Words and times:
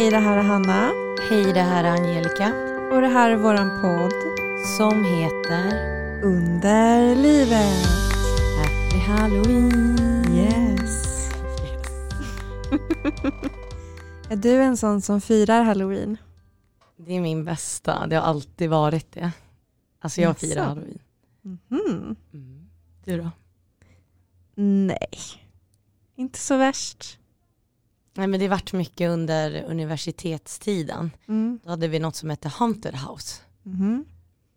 Hej, 0.00 0.10
det 0.10 0.18
här 0.18 0.38
är 0.38 0.42
Hanna. 0.42 0.92
Hej, 1.30 1.52
det 1.52 1.60
här 1.60 1.84
är 1.84 1.90
Angelica 1.90 2.52
Och 2.92 3.00
det 3.00 3.08
här 3.08 3.30
är 3.30 3.36
våran 3.36 3.80
podd 3.80 4.12
som 4.76 5.04
heter 5.04 5.66
Under 6.22 7.16
livet. 7.16 7.86
Happy 8.58 8.98
Halloween. 8.98 9.96
Yes. 10.34 11.30
är 14.30 14.36
du 14.36 14.62
en 14.62 14.76
sån 14.76 15.02
som 15.02 15.20
firar 15.20 15.62
halloween? 15.62 16.16
Det 16.96 17.12
är 17.12 17.20
min 17.20 17.44
bästa, 17.44 18.06
det 18.06 18.16
har 18.16 18.22
alltid 18.22 18.70
varit 18.70 19.12
det. 19.12 19.32
Alltså 19.98 20.20
jag 20.20 20.30
Jaså? 20.30 20.46
firar 20.46 20.64
halloween. 20.64 20.98
Mhm. 21.42 22.16
Mm. 22.32 22.68
Du 23.04 23.16
då? 23.16 23.30
Nej, 24.54 25.18
inte 26.16 26.38
så 26.38 26.56
värst. 26.56 27.19
Nej 28.20 28.26
men 28.26 28.40
det 28.40 28.46
har 28.46 28.50
varit 28.50 28.72
mycket 28.72 29.10
under 29.10 29.64
universitetstiden. 29.64 31.10
Mm. 31.28 31.60
Då 31.64 31.70
hade 31.70 31.88
vi 31.88 31.98
något 31.98 32.16
som 32.16 32.30
hette 32.30 32.48
Haunted 32.48 32.94
House. 32.94 33.42
Mhm. 33.62 34.04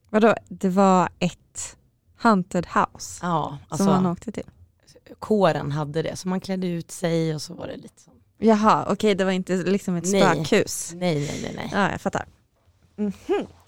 Vadå, 0.09 0.35
det 0.49 0.69
var 0.69 1.09
ett 1.19 1.77
haunted 2.17 2.65
house 2.65 3.19
Ja, 3.25 3.57
som 3.71 3.85
man 3.85 3.95
alltså 3.95 4.11
åkte 4.11 4.31
till? 4.31 4.49
kåren 5.19 5.71
hade 5.71 6.01
det. 6.01 6.15
Så 6.15 6.27
man 6.27 6.39
klädde 6.39 6.67
ut 6.67 6.91
sig 6.91 7.35
och 7.35 7.41
så 7.41 7.53
var 7.53 7.67
det 7.67 7.75
lite 7.77 8.01
så. 8.01 8.11
Jaha, 8.37 8.85
okej 8.89 9.15
det 9.15 9.25
var 9.25 9.31
inte 9.31 9.55
liksom 9.55 9.95
ett 9.95 10.11
Nej. 10.11 10.21
spökhus. 10.21 10.91
Nej, 10.95 11.15
nej, 11.15 11.39
nej, 11.43 11.53
nej. 11.55 11.69
Ja, 11.71 11.91
jag 11.91 12.01
fattar. 12.01 12.25
Mhm. 12.95 13.11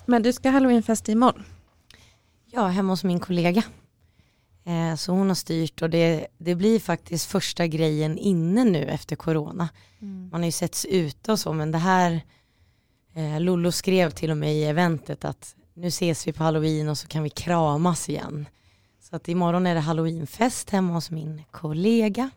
Men 0.05 0.23
du 0.23 0.33
ska 0.33 0.49
ha 0.49 0.53
halloweenfest 0.53 1.09
imorgon? 1.09 1.43
Ja, 2.51 2.67
hemma 2.67 2.93
hos 2.93 3.03
min 3.03 3.19
kollega. 3.19 3.63
Eh, 4.65 4.95
så 4.95 5.11
hon 5.11 5.27
har 5.27 5.35
styrt 5.35 5.81
och 5.81 5.89
det, 5.89 6.27
det 6.37 6.55
blir 6.55 6.79
faktiskt 6.79 7.25
första 7.31 7.67
grejen 7.67 8.17
inne 8.17 8.63
nu 8.63 8.85
efter 8.85 9.15
corona. 9.15 9.69
Man 10.31 10.41
har 10.41 10.45
ju 10.45 10.51
setts 10.51 10.85
ute 10.85 11.31
och 11.31 11.39
så 11.39 11.53
men 11.53 11.71
det 11.71 11.77
här 11.77 12.21
eh, 13.15 13.39
Lollo 13.39 13.71
skrev 13.71 14.09
till 14.09 14.31
och 14.31 14.37
med 14.37 14.55
i 14.55 14.63
eventet 14.63 15.25
att 15.25 15.55
nu 15.73 15.87
ses 15.87 16.27
vi 16.27 16.33
på 16.33 16.43
halloween 16.43 16.89
och 16.89 16.97
så 16.97 17.07
kan 17.07 17.23
vi 17.23 17.29
kramas 17.29 18.09
igen. 18.09 18.47
Så 19.01 19.15
att 19.15 19.27
imorgon 19.27 19.67
är 19.67 19.75
det 19.75 19.81
halloweenfest 19.81 20.69
hemma 20.69 20.93
hos 20.93 21.11
min 21.11 21.43
kollega. 21.51 22.29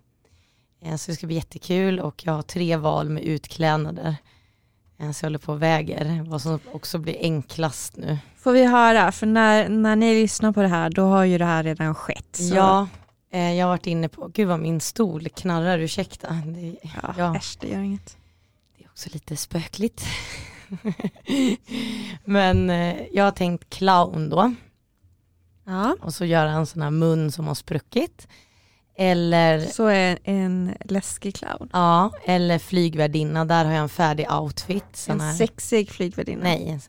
Eh, 0.82 0.96
så 0.96 1.10
det 1.10 1.16
ska 1.16 1.26
bli 1.26 1.36
jättekul 1.36 2.00
och 2.00 2.26
jag 2.26 2.32
har 2.32 2.42
tre 2.42 2.76
val 2.76 3.08
med 3.08 3.22
utklädnader. 3.22 4.16
Så 4.98 5.04
jag 5.04 5.28
håller 5.28 5.38
på 5.38 5.52
och 5.52 5.62
väger 5.62 6.24
vad 6.26 6.42
som 6.42 6.60
också 6.72 6.98
blir 6.98 7.16
enklast 7.20 7.96
nu. 7.96 8.18
Får 8.36 8.52
vi 8.52 8.64
höra, 8.64 9.12
för 9.12 9.26
när, 9.26 9.68
när 9.68 9.96
ni 9.96 10.14
lyssnar 10.14 10.52
på 10.52 10.62
det 10.62 10.68
här 10.68 10.90
då 10.90 11.02
har 11.02 11.24
ju 11.24 11.38
det 11.38 11.44
här 11.44 11.62
redan 11.62 11.94
skett. 11.94 12.36
Så. 12.36 12.54
Ja, 12.54 12.88
eh, 13.32 13.54
jag 13.54 13.66
har 13.66 13.70
varit 13.70 13.86
inne 13.86 14.08
på, 14.08 14.28
gud 14.28 14.48
vad 14.48 14.60
min 14.60 14.80
stol 14.80 15.28
knarrar, 15.28 15.78
ursäkta. 15.78 16.42
Det, 16.46 16.76
ja, 16.82 17.14
ja. 17.18 17.36
Äsch, 17.36 17.56
det 17.60 17.68
gör 17.68 17.80
inget. 17.80 18.16
Det 18.76 18.84
är 18.84 18.88
också 18.88 19.08
lite 19.12 19.36
spökligt. 19.36 20.04
Men 22.24 22.70
eh, 22.70 22.96
jag 23.12 23.24
har 23.24 23.30
tänkt 23.30 23.70
clown 23.70 24.28
då. 24.28 24.54
Ja. 25.64 25.96
Och 26.00 26.14
så 26.14 26.24
göra 26.24 26.50
en 26.50 26.66
sån 26.66 26.82
här 26.82 26.90
mun 26.90 27.32
som 27.32 27.46
har 27.46 27.54
spruckit. 27.54 28.28
Eller, 29.00 29.58
Så 29.60 29.86
är 29.86 30.18
en 30.24 30.74
läskig 30.84 31.34
clown. 31.34 31.68
ja, 31.72 32.12
eller 32.24 32.58
flygvärdinna, 32.58 33.44
där 33.44 33.64
har 33.64 33.72
jag 33.72 33.82
en 33.82 33.88
färdig 33.88 34.32
outfit. 34.32 35.06
En 35.08 35.20
här, 35.20 35.32
sexig 35.32 35.90
flygvärdinna. 35.90 36.42
nej, 36.42 36.80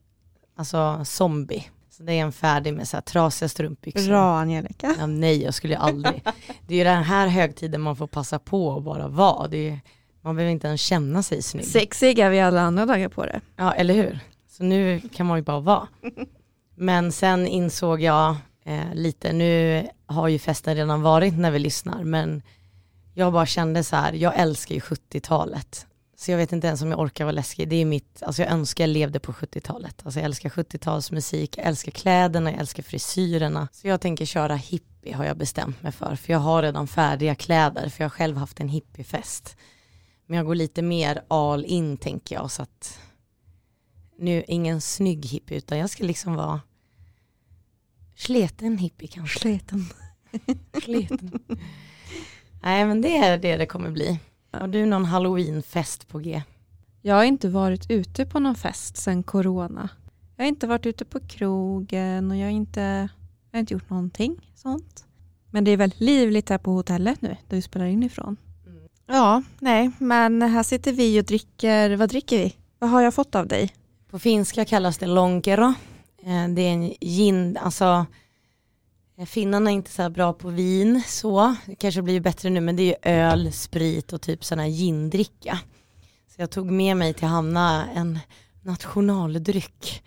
alltså 0.58 1.02
zombie. 1.06 1.66
Så 1.90 2.04
det 2.04 2.14
är 2.14 2.22
en 2.22 2.32
färdig 2.32 2.74
med 2.74 2.88
så 2.88 2.98
här 2.98 3.02
trasiga 3.02 3.50
strumpbyxor. 3.50 4.08
Bra 4.08 4.40
Angelica. 4.40 4.96
Ja, 5.00 5.06
nej, 5.06 5.44
jag 5.44 5.54
skulle 5.54 5.74
ju 5.74 5.80
aldrig. 5.80 6.24
Det 6.68 6.74
är 6.74 6.78
ju 6.78 6.84
den 6.84 7.04
här 7.04 7.28
högtiden 7.28 7.82
man 7.82 7.96
får 7.96 8.08
passa 8.08 8.40
på 8.40 8.78
att 8.78 8.84
bara 8.84 9.08
vara. 9.08 9.48
Det 9.48 9.70
är, 9.70 9.80
man 10.22 10.36
behöver 10.36 10.52
inte 10.52 10.68
ens 10.68 10.82
känna 10.82 11.24
sig 11.24 11.42
snygg. 11.42 11.66
Sexig 11.66 12.20
är 12.20 12.30
vi 12.30 12.40
alla 12.40 12.62
andra 12.62 12.86
dagar 12.86 13.10
på 13.10 13.26
det. 13.26 13.42
Ja, 13.56 13.72
eller 13.74 13.94
hur? 13.94 14.20
Så 14.50 14.64
nu 14.64 15.02
kan 15.14 15.26
man 15.26 15.38
ju 15.38 15.44
bara 15.44 15.60
vara. 15.60 15.88
Men 16.76 17.12
sen 17.12 17.48
insåg 17.48 18.02
jag 18.02 18.36
eh, 18.70 18.94
lite, 18.94 19.34
nu 19.34 19.88
har 20.06 20.28
ju 20.28 20.40
festen 20.40 20.76
redan 20.76 21.02
varit 21.02 21.38
när 21.38 21.52
vi 21.52 21.60
lyssnar, 21.60 22.04
men 22.04 22.42
jag 23.14 23.34
bara 23.34 23.46
kände 23.46 23.84
så 23.84 23.96
här, 23.96 24.14
jag 24.14 24.40
älskar 24.40 24.76
ju 24.76 24.82
70-talet. 24.82 25.86
Så 26.18 26.32
jag 26.32 26.38
vet 26.38 26.52
inte 26.52 26.68
ens 26.68 26.82
om 26.82 26.92
jag 26.92 27.00
orkar 27.00 27.26
vara 27.26 27.32
läskig. 27.32 27.70
Det 27.70 27.76
är 27.76 27.86
mitt, 27.86 28.24
alltså 28.24 28.42
jag 28.42 28.52
önskar 28.52 28.84
jag 28.84 28.90
levde 28.90 29.20
på 29.20 29.32
70-talet. 29.32 30.02
Alltså 30.04 30.20
jag 30.20 30.26
älskar 30.26 30.50
70-talsmusik, 30.50 31.54
jag 31.58 31.66
älskar 31.66 31.92
kläderna, 31.92 32.52
jag 32.52 32.60
älskar 32.60 32.84
frisyrerna. 32.84 33.68
Så 33.72 33.88
jag 33.88 34.02
tänker 34.02 34.26
köra 34.26 34.56
hippie 34.56 35.16
har 35.16 35.26
jag 35.26 35.38
bestämt 35.38 35.84
mig 35.84 35.92
för. 35.92 36.16
För 36.16 36.34
jag 36.34 36.40
har 36.40 36.62
redan 36.62 36.88
färdiga 36.88 37.36
kläder, 37.36 37.90
för 37.90 38.04
jag 38.04 38.10
har 38.10 38.16
själv 38.16 38.38
haft 38.38 38.60
en 38.60 38.70
hippiefest. 38.70 39.58
Men 40.26 40.38
jag 40.38 40.46
går 40.46 40.56
lite 40.56 40.82
mer 40.82 41.22
all 41.28 41.66
in 41.66 41.98
tänker 41.98 42.36
jag, 42.36 42.52
så 42.52 42.62
att 42.62 43.00
nu 44.18 44.44
ingen 44.48 44.82
snygg 44.82 45.26
hippie 45.26 45.58
utan 45.58 45.78
jag 45.78 45.90
ska 45.90 46.04
liksom 46.04 46.36
vara 46.36 46.62
sleten 48.20 48.78
hippie 48.78 49.08
kanske. 49.08 49.40
Sleten. 49.40 49.86
Sleten. 50.84 51.40
Nej 52.64 52.86
men 52.86 53.02
det 53.02 53.18
är 53.18 53.38
det 53.38 53.58
det 53.58 53.66
kommer 53.66 53.92
bli. 53.92 54.20
Har 54.52 54.68
du 54.68 54.86
någon 54.86 55.06
halloweenfest 55.06 56.08
på 56.08 56.20
G? 56.20 56.44
Jag 57.02 57.16
har 57.16 57.24
inte 57.24 57.50
varit 57.50 57.92
ute 57.92 58.26
på 58.26 58.40
någon 58.40 58.56
fest 58.56 58.98
sedan 58.98 59.24
corona. 59.24 59.90
Jag 60.36 60.44
har 60.44 60.48
inte 60.48 60.68
varit 60.68 60.86
ute 60.86 61.06
på 61.06 61.20
krogen 61.20 62.32
och 62.32 62.38
jag 62.38 62.46
har 62.46 62.52
inte, 62.52 63.10
jag 63.52 63.58
har 63.58 63.60
inte 63.60 63.74
gjort 63.74 63.90
någonting 63.90 64.52
sånt. 64.56 65.06
Men 65.52 65.64
det 65.64 65.72
är 65.72 65.78
väldigt 65.78 66.00
livligt 66.00 66.50
här 66.50 66.58
på 66.58 66.72
hotellet 66.72 67.22
nu, 67.22 67.38
där 67.48 67.56
vi 67.56 67.62
spelar 67.62 67.86
in 67.86 68.04
ifrån. 68.04 68.38
Mm. 68.68 68.88
Ja, 69.06 69.44
nej, 69.60 69.92
men 69.98 70.42
här 70.42 70.64
sitter 70.64 70.94
vi 70.94 71.22
och 71.22 71.26
dricker, 71.26 71.96
vad 71.96 72.10
dricker 72.10 72.38
vi? 72.38 72.56
Vad 72.80 72.90
har 72.90 73.02
jag 73.02 73.14
fått 73.14 73.36
av 73.36 73.48
dig? 73.48 73.74
På 74.10 74.20
finska 74.20 74.66
kallas 74.66 74.98
det 74.98 75.08
lonkero. 75.08 75.74
Eh, 76.24 76.48
Det 76.50 76.62
är 76.62 76.72
en 76.74 76.94
gin, 77.02 77.58
alltså 77.58 78.06
eh, 79.18 79.26
finnarna 79.26 79.70
är 79.70 79.74
inte 79.74 79.92
så 79.92 80.02
här 80.02 80.10
bra 80.10 80.34
på 80.34 80.50
vin 80.50 81.04
så, 81.08 81.56
det 81.66 81.76
kanske 81.76 82.02
blir 82.02 82.20
bättre 82.20 82.50
nu 82.50 82.62
men 82.62 82.76
det 82.76 82.84
är 82.84 82.88
ju 82.88 82.96
öl, 83.22 83.54
sprit 83.54 84.14
och 84.14 84.22
typ 84.22 84.44
sån 84.46 84.60
här 84.60 84.68
gindricka. 84.68 85.60
Så 86.36 86.42
jag 86.42 86.50
tog 86.52 86.72
med 86.72 86.98
mig 86.98 87.14
till 87.14 87.28
Hanna 87.28 87.90
en 87.96 88.20
nationaldryck, 88.62 90.04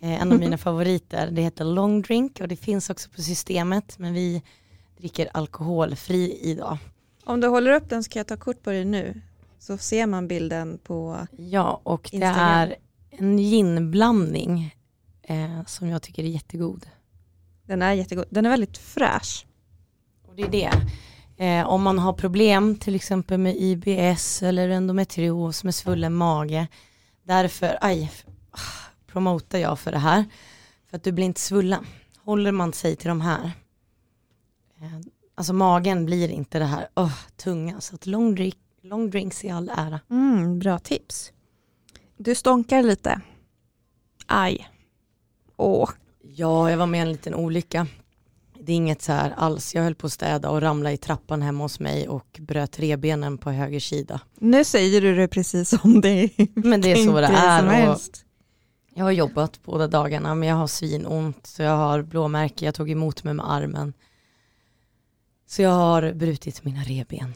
eh, 0.00 0.22
en 0.22 0.32
av 0.32 0.38
mina 0.38 0.58
favoriter. 0.66 1.30
Det 1.30 1.42
heter 1.42 1.64
long 1.64 2.02
drink 2.02 2.40
och 2.40 2.48
det 2.48 2.56
finns 2.56 2.90
också 2.90 3.10
på 3.10 3.22
systemet 3.22 3.98
men 3.98 4.14
vi 4.14 4.42
dricker 4.98 5.28
alkoholfri 5.34 6.38
idag. 6.42 6.78
Om 7.24 7.40
du 7.40 7.48
håller 7.48 7.72
upp 7.72 7.88
den 7.90 8.04
ska 8.04 8.18
jag 8.18 8.26
ta 8.26 8.36
kort 8.36 8.62
på 8.62 8.70
dig 8.70 8.84
nu. 8.84 9.20
Så 9.58 9.78
ser 9.78 10.06
man 10.06 10.28
bilden 10.28 10.78
på... 10.84 11.26
Ja, 11.36 11.80
och 11.82 12.08
det 12.12 12.16
Instagram. 12.16 12.38
är 12.48 12.76
en 13.10 13.38
ginblandning 13.38 14.74
eh, 15.26 15.64
som 15.66 15.88
jag 15.88 16.02
tycker 16.02 16.24
är 16.24 16.28
jättegod. 16.28 16.86
Den 17.66 17.82
är 17.82 17.92
jättegod. 17.92 18.24
Den 18.30 18.46
är 18.46 18.50
väldigt 18.50 18.78
fräsch. 18.78 19.46
Och 20.28 20.34
det 20.34 20.42
är 20.42 20.50
det. 20.50 20.70
Eh, 21.36 21.66
om 21.66 21.82
man 21.82 21.98
har 21.98 22.12
problem 22.12 22.76
till 22.76 22.94
exempel 22.94 23.38
med 23.38 23.56
IBS 23.56 24.42
eller 24.42 24.68
endometrios 24.68 25.64
med 25.64 25.74
svullen 25.74 26.14
mage. 26.14 26.68
Därför, 27.22 27.78
aj, 27.80 28.12
promotar 29.06 29.58
jag 29.58 29.78
för 29.78 29.92
det 29.92 29.98
här. 29.98 30.24
För 30.86 30.96
att 30.96 31.04
du 31.04 31.12
blir 31.12 31.24
inte 31.24 31.40
svullen. 31.40 31.86
Håller 32.24 32.52
man 32.52 32.72
sig 32.72 32.96
till 32.96 33.08
de 33.08 33.20
här. 33.20 33.52
Eh, 34.80 35.00
alltså 35.34 35.52
magen 35.52 36.06
blir 36.06 36.28
inte 36.28 36.58
det 36.58 36.64
här 36.64 36.88
oh, 36.94 37.18
tunga. 37.36 37.80
Så 37.80 37.94
att 37.94 38.06
long, 38.06 38.34
drink, 38.34 38.56
long 38.82 39.10
drinks 39.10 39.44
i 39.44 39.50
all 39.50 39.70
ära. 39.76 40.00
Mm, 40.10 40.58
bra 40.58 40.78
tips. 40.78 41.32
Du 42.16 42.34
stånkar 42.34 42.82
lite. 42.82 43.20
Aj. 44.26 44.68
Åh. 45.56 45.90
Ja, 46.22 46.70
jag 46.70 46.76
var 46.78 46.86
med 46.86 46.98
i 46.98 47.02
en 47.02 47.12
liten 47.12 47.34
olycka. 47.34 47.86
Det 48.60 48.72
är 48.72 48.76
inget 48.76 49.02
så 49.02 49.12
här 49.12 49.34
alls. 49.36 49.74
Jag 49.74 49.82
höll 49.82 49.94
på 49.94 50.06
att 50.06 50.12
städa 50.12 50.50
och 50.50 50.60
ramla 50.60 50.92
i 50.92 50.96
trappan 50.96 51.42
hemma 51.42 51.64
hos 51.64 51.80
mig 51.80 52.08
och 52.08 52.40
bröt 52.40 52.78
revbenen 52.78 53.38
på 53.38 53.50
höger 53.50 53.80
sida. 53.80 54.20
Nu 54.38 54.64
säger 54.64 55.00
du 55.00 55.16
det 55.16 55.28
precis 55.28 55.68
som 55.68 56.00
det 56.00 56.08
är. 56.08 56.30
Men 56.68 56.80
det 56.80 56.92
är 56.92 56.96
så 56.96 57.20
det 57.20 57.26
är. 57.26 57.90
Och 57.90 57.98
jag 58.94 59.04
har 59.04 59.10
jobbat 59.10 59.62
båda 59.62 59.86
dagarna 59.86 60.34
men 60.34 60.48
jag 60.48 60.56
har 60.56 60.66
svinont 60.66 61.46
så 61.46 61.62
jag 61.62 61.76
har 61.76 62.02
blåmärke. 62.02 62.64
Jag 62.64 62.74
tog 62.74 62.90
emot 62.90 63.24
mig 63.24 63.34
med 63.34 63.50
armen. 63.52 63.92
Så 65.46 65.62
jag 65.62 65.70
har 65.70 66.12
brutit 66.12 66.64
mina 66.64 66.82
revben. 66.82 67.34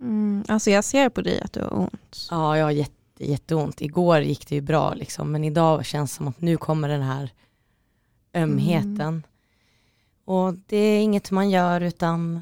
Mm, 0.00 0.44
alltså 0.48 0.70
jag 0.70 0.84
ser 0.84 1.08
på 1.08 1.20
dig 1.20 1.40
att 1.40 1.52
du 1.52 1.60
har 1.60 1.78
ont. 1.78 2.26
Ja, 2.30 2.58
jag 2.58 2.64
har 2.64 2.70
jätte, 2.70 2.92
jätteont. 3.16 3.82
Igår 3.82 4.20
gick 4.20 4.48
det 4.48 4.54
ju 4.54 4.60
bra 4.60 4.94
liksom 4.94 5.32
men 5.32 5.44
idag 5.44 5.86
känns 5.86 6.10
det 6.10 6.16
som 6.16 6.28
att 6.28 6.40
nu 6.40 6.56
kommer 6.56 6.88
den 6.88 7.02
här 7.02 7.30
ömheten. 8.34 9.26
Och 10.24 10.54
det 10.66 10.76
är 10.76 11.02
inget 11.02 11.30
man 11.30 11.50
gör 11.50 11.80
utan 11.80 12.36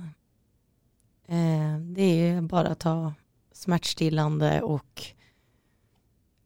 eh, 1.29 1.79
det 1.81 2.03
är 2.03 2.41
bara 2.41 2.69
att 2.69 2.79
ta 2.79 3.13
smärtstillande 3.53 4.63
och 4.63 5.07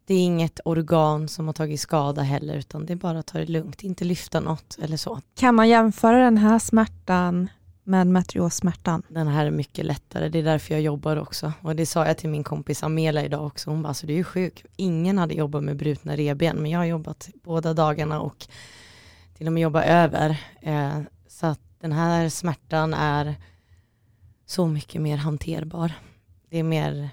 det 0.07 0.15
är 0.15 0.25
inget 0.25 0.61
organ 0.65 1.29
som 1.29 1.47
har 1.47 1.53
tagit 1.53 1.81
skada 1.81 2.23
heller 2.23 2.55
utan 2.55 2.87
det 2.87 2.93
är 2.93 2.97
bara 2.97 3.19
att 3.19 3.27
ta 3.27 3.39
det 3.39 3.47
lugnt, 3.47 3.83
inte 3.83 4.05
lyfta 4.05 4.41
något 4.41 4.79
eller 4.83 4.97
så. 4.97 5.21
Kan 5.35 5.55
man 5.55 5.69
jämföra 5.69 6.25
den 6.25 6.39
här 6.39 6.59
smärtan 6.59 7.49
med 7.87 8.07
matriossmärtan? 8.07 9.03
Den 9.09 9.29
här 9.29 9.47
är 9.47 9.51
mycket 9.51 9.85
lättare, 9.85 10.29
det 10.29 10.39
är 10.39 10.43
därför 10.43 10.75
jag 10.75 10.83
jobbar 10.83 11.17
också. 11.17 11.53
Och 11.61 11.77
det 11.77 11.87
sa 11.87 12.07
jag 12.07 12.19
till 12.19 12.31
min 12.31 12.45
kompis 12.45 12.83
Amela 12.83 13.25
idag 13.25 13.47
också, 13.47 13.71
hon 13.71 13.83
bara, 13.83 13.89
alltså 13.89 14.07
du 14.07 14.13
är 14.13 14.17
ju 14.17 14.25
sjuk. 14.25 14.65
Ingen 14.77 15.19
hade 15.19 15.35
jobbat 15.35 15.65
med 15.65 15.77
brutna 15.77 16.17
reben, 16.17 16.57
men 16.57 16.71
jag 16.71 16.79
har 16.79 16.85
jobbat 16.85 17.29
båda 17.45 17.75
dagarna 17.75 18.21
och 18.21 18.49
till 19.37 19.47
och 19.47 19.53
med 19.53 19.61
jobbat 19.61 19.85
över. 19.87 20.41
Eh, 20.61 21.01
så 21.29 21.47
att 21.47 21.61
den 21.81 21.93
här 21.93 22.29
smärtan 22.29 22.95
är 22.95 23.35
så 24.47 24.67
mycket 24.67 25.03
mer 25.03 25.17
hanterbar. 25.17 25.93
Det 26.51 26.59
är 26.59 26.63
mer, 26.63 27.11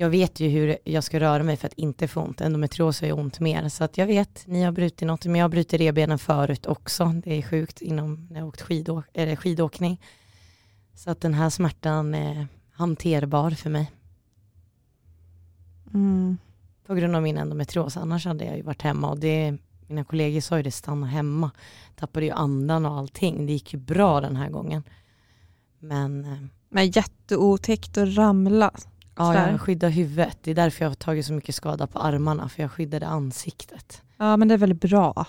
jag 0.00 0.10
vet 0.10 0.40
ju 0.40 0.48
hur 0.48 0.78
jag 0.84 1.04
ska 1.04 1.20
röra 1.20 1.42
mig 1.42 1.56
för 1.56 1.66
att 1.66 1.72
inte 1.72 2.08
få 2.08 2.20
ont. 2.20 2.40
Endometrios 2.40 3.00
har 3.00 3.06
ju 3.06 3.12
ont 3.12 3.40
mer. 3.40 3.68
Så 3.68 3.84
att 3.84 3.98
jag 3.98 4.06
vet, 4.06 4.44
ni 4.46 4.62
har 4.62 4.72
brutit 4.72 5.08
något, 5.08 5.24
men 5.24 5.34
jag 5.34 5.44
har 5.44 5.48
brutit 5.48 5.80
revbenen 5.80 6.18
förut 6.18 6.66
också. 6.66 7.04
Det 7.24 7.38
är 7.38 7.42
sjukt 7.42 7.80
inom 7.80 8.28
när 8.30 8.40
jag 8.40 8.48
åkt 8.48 8.60
skidå 8.60 9.02
eller 9.14 9.36
skidåkning. 9.36 10.00
Så 10.94 11.10
att 11.10 11.20
den 11.20 11.34
här 11.34 11.50
smärtan 11.50 12.14
är 12.14 12.46
hanterbar 12.72 13.50
för 13.50 13.70
mig. 13.70 13.90
Mm. 15.94 16.38
På 16.86 16.94
grund 16.94 17.16
av 17.16 17.22
min 17.22 17.38
endometrios, 17.38 17.96
annars 17.96 18.26
hade 18.26 18.44
jag 18.44 18.56
ju 18.56 18.62
varit 18.62 18.82
hemma 18.82 19.10
och 19.10 19.18
det, 19.18 19.56
mina 19.86 20.04
kollegor 20.04 20.40
sa 20.40 20.56
ju 20.56 20.62
det, 20.62 20.70
stanna 20.70 21.06
hemma. 21.06 21.50
Tappade 21.96 22.26
ju 22.26 22.32
andan 22.32 22.86
och 22.86 22.96
allting. 22.96 23.46
Det 23.46 23.52
gick 23.52 23.72
ju 23.72 23.78
bra 23.78 24.20
den 24.20 24.36
här 24.36 24.50
gången. 24.50 24.82
Men 25.78 26.24
eh, 26.24 26.38
Men 26.68 26.90
jätteotäckt 26.90 27.98
att 27.98 28.14
ramla. 28.16 28.70
Ja, 29.18 29.26
Sådär. 29.26 29.50
jag 29.50 29.60
skyddar 29.60 29.88
huvudet. 29.90 30.38
Det 30.42 30.50
är 30.50 30.54
därför 30.54 30.84
jag 30.84 30.90
har 30.90 30.94
tagit 30.94 31.26
så 31.26 31.32
mycket 31.32 31.54
skada 31.54 31.86
på 31.86 31.98
armarna, 31.98 32.48
för 32.48 32.62
jag 32.62 32.70
skyddade 32.72 33.06
ansiktet. 33.06 34.02
Ja 34.16 34.36
men 34.36 34.48
det 34.48 34.54
är 34.54 34.58
väldigt 34.58 34.80
bra. 34.80 35.26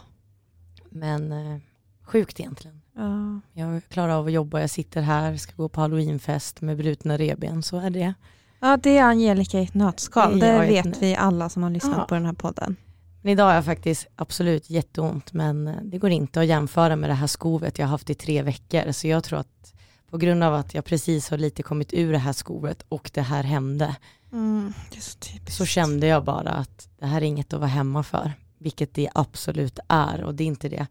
Men 0.90 1.32
eh, 1.32 1.60
sjukt 2.04 2.40
egentligen. 2.40 2.82
Ja. 2.96 3.40
Jag 3.54 3.82
klarar 3.90 4.14
av 4.14 4.26
att 4.26 4.32
jobba, 4.32 4.60
jag 4.62 4.70
sitter 4.70 5.02
här, 5.02 5.36
ska 5.38 5.54
gå 5.56 5.70
på 5.70 5.82
halloweenfest 5.82 6.62
med 6.62 6.78
brutna 6.78 7.18
revben, 7.18 7.64
så 7.64 7.78
är 7.80 7.90
det. 7.90 8.14
ja 8.60 8.78
det 8.78 8.98
är 8.98 9.04
Angelica 9.04 9.60
i 9.60 9.64
ett 9.64 9.74
nötskal. 9.74 10.40
Det 10.40 10.52
Det 10.52 10.60
vet 10.60 10.86
nöt- 10.86 11.02
vi 11.02 11.16
alla 11.16 11.50
som 11.50 11.64
har 11.64 11.70
lyssnat 11.70 11.96
Ja. 11.98 12.06
på 12.06 12.16
den 12.16 12.26
här 12.26 12.34
podden. 12.34 12.76
Men 13.22 13.32
idag 13.32 13.46
har 13.46 13.54
jag 13.54 13.66
faktiskt 13.66 14.08
absolut 14.16 14.70
jätteont, 14.70 15.34
men 15.34 15.68
eh, 15.68 15.76
det 15.84 15.98
går 15.98 16.10
inte 16.10 16.40
att 16.40 16.46
jämföra 16.46 16.96
med 16.96 17.10
det 17.10 17.14
här 17.14 17.28
skovet 17.28 17.80
jag 17.80 17.86
har 17.86 17.92
haft 17.92 18.10
i 18.10 18.14
tre 18.16 18.42
veckor. 18.42 18.92
Så 18.92 19.08
jag 19.08 19.24
tror 19.24 19.40
att 19.40 19.74
på 20.10 20.18
grund 20.18 20.44
av 20.44 20.54
att 20.54 20.74
jag 20.74 20.86
precis 20.86 21.30
har 21.30 21.38
lite 21.38 21.64
kommit 21.64 21.94
ur 21.94 22.12
det 22.12 22.18
här 22.18 22.34
skovet 22.34 22.86
och 22.90 23.12
det 23.14 23.22
här 23.22 23.44
hände, 23.44 23.96
Mm, 24.32 24.74
det 24.92 25.02
så 25.02 25.18
så 25.52 25.66
kände 25.66 26.08
jag 26.08 26.24
bara 26.24 26.50
att 26.50 26.90
det 27.00 27.06
här 27.06 27.22
är 27.22 27.26
inget 27.26 27.54
att 27.54 27.60
vara 27.60 27.70
hemma 27.70 28.04
för. 28.04 28.34
Vilket 28.58 28.94
det 28.94 29.10
absolut 29.16 29.80
är 29.88 30.24
och 30.24 30.36
det 30.36 30.44
är 30.44 30.48
inte 30.48 30.70
det. 30.70 30.88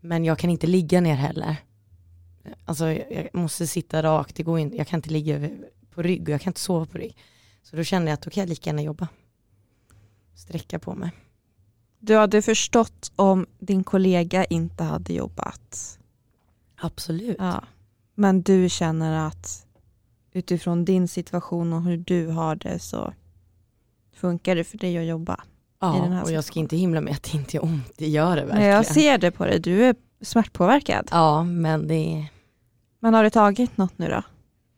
Men 0.00 0.24
jag 0.24 0.38
kan 0.38 0.50
inte 0.50 0.66
ligga 0.66 1.00
ner 1.00 1.14
heller. 1.14 1.56
Alltså 2.64 2.90
jag 2.90 3.28
måste 3.32 3.66
sitta 3.66 4.02
rakt, 4.02 4.36
det 4.36 4.42
går 4.42 4.58
inte, 4.58 4.76
jag 4.76 4.86
kan 4.86 4.98
inte 4.98 5.10
ligga 5.10 5.50
på 5.90 6.02
rygg 6.02 6.22
och 6.22 6.28
jag 6.28 6.40
kan 6.40 6.50
inte 6.50 6.60
sova 6.60 6.86
på 6.86 6.98
rygg. 6.98 7.16
Så 7.62 7.76
då 7.76 7.84
kände 7.84 8.10
jag 8.10 8.14
att 8.14 8.22
då 8.22 8.30
kan 8.30 8.40
jag 8.40 8.48
lika 8.48 8.70
gärna 8.70 8.82
jobba. 8.82 9.08
Sträcka 10.34 10.78
på 10.78 10.94
mig. 10.94 11.10
Du 11.98 12.16
hade 12.16 12.42
förstått 12.42 13.12
om 13.16 13.46
din 13.58 13.84
kollega 13.84 14.44
inte 14.44 14.84
hade 14.84 15.12
jobbat. 15.12 15.98
Absolut. 16.76 17.36
Ja. 17.38 17.64
Men 18.14 18.42
du 18.42 18.68
känner 18.68 19.26
att 19.26 19.66
utifrån 20.32 20.84
din 20.84 21.08
situation 21.08 21.72
och 21.72 21.82
hur 21.82 21.96
du 21.96 22.26
har 22.26 22.56
det 22.56 22.78
så 22.78 23.12
funkar 24.12 24.56
det 24.56 24.64
för 24.64 24.78
dig 24.78 24.98
att 24.98 25.04
jobba. 25.04 25.40
i 25.82 26.00
den 26.00 26.12
här 26.12 26.18
Ja, 26.18 26.22
och 26.22 26.32
jag 26.32 26.44
ska 26.44 26.60
inte 26.60 26.76
himla 26.76 27.00
med 27.00 27.12
att 27.12 27.22
det 27.22 27.34
inte 27.38 27.56
gör 27.56 27.64
ont, 27.64 27.92
det 27.96 28.08
gör 28.08 28.36
det 28.36 28.42
verkligen. 28.42 28.60
Nej, 28.60 28.68
jag 28.70 28.86
ser 28.86 29.18
det 29.18 29.30
på 29.30 29.44
dig, 29.44 29.60
du 29.60 29.84
är 29.84 29.94
smärtpåverkad. 30.20 31.08
Ja, 31.10 31.44
men 31.44 31.88
det. 31.88 32.28
Men 33.00 33.14
har 33.14 33.24
du 33.24 33.30
tagit 33.30 33.76
något 33.76 33.98
nu 33.98 34.08
då? 34.08 34.22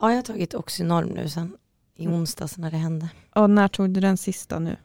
Ja, 0.00 0.10
jag 0.10 0.16
har 0.16 0.22
tagit 0.22 0.54
Oxynorm 0.54 1.08
nu 1.08 1.28
sen 1.28 1.56
i 1.96 2.08
onsdags 2.08 2.58
när 2.58 2.70
det 2.70 2.76
hände. 2.76 3.08
Och 3.34 3.50
när 3.50 3.68
tog 3.68 3.90
du 3.90 4.00
den 4.00 4.16
sista 4.16 4.58
nu? 4.58 4.76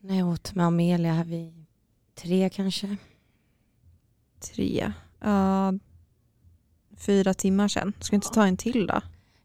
När 0.00 0.18
jag 0.18 0.28
åt 0.28 0.54
med 0.54 0.66
Amelia 0.66 1.12
här 1.12 1.24
vid 1.24 1.66
tre 2.14 2.50
kanske. 2.50 2.96
Tre. 4.40 4.92
Ja, 5.20 5.72
fyra 7.00 7.34
timmar 7.34 7.68
sedan. 7.68 7.92
Ska 8.00 8.10
du 8.10 8.16
inte 8.16 8.28
ta 8.28 8.46
en 8.46 8.56
till 8.56 8.86
då? 8.86 9.00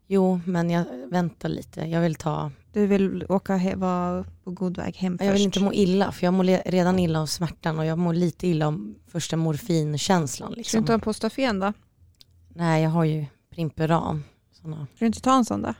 Jo, 0.06 0.40
men 0.44 0.70
jag 0.70 0.84
väntar 1.10 1.48
lite. 1.48 1.80
Jag 1.80 2.00
vill 2.00 2.14
ta... 2.14 2.50
Du 2.72 2.86
vill 2.86 3.26
åka 3.28 3.56
he- 3.56 3.76
vara 3.76 4.24
på 4.44 4.50
god 4.50 4.76
väg 4.76 4.96
hem 4.96 5.18
först? 5.18 5.26
Jag 5.26 5.32
vill 5.32 5.42
inte 5.42 5.60
må 5.60 5.72
illa, 5.72 6.12
för 6.12 6.26
jag 6.26 6.34
mår 6.34 6.70
redan 6.70 6.98
illa 6.98 7.20
av 7.20 7.26
smärtan 7.26 7.78
och 7.78 7.84
jag 7.86 7.98
mår 7.98 8.14
lite 8.14 8.46
illa 8.48 8.66
om 8.68 8.94
första 9.06 9.36
morfinkänslan. 9.36 10.48
Ska 10.48 10.54
du 10.54 10.58
Liksom. 10.58 10.78
inte 10.78 10.92
ha 10.92 10.94
en 10.94 11.00
Postafen 11.00 11.60
då? 11.60 11.72
Nej, 12.48 12.82
jag 12.82 12.90
har 12.90 13.04
ju 13.04 13.26
Primperan. 13.50 14.24
Såna. 14.52 14.76
Ska 14.76 15.04
du 15.04 15.06
inte 15.06 15.20
ta 15.20 15.36
en 15.36 15.44
sån 15.44 15.62
då? 15.62 15.74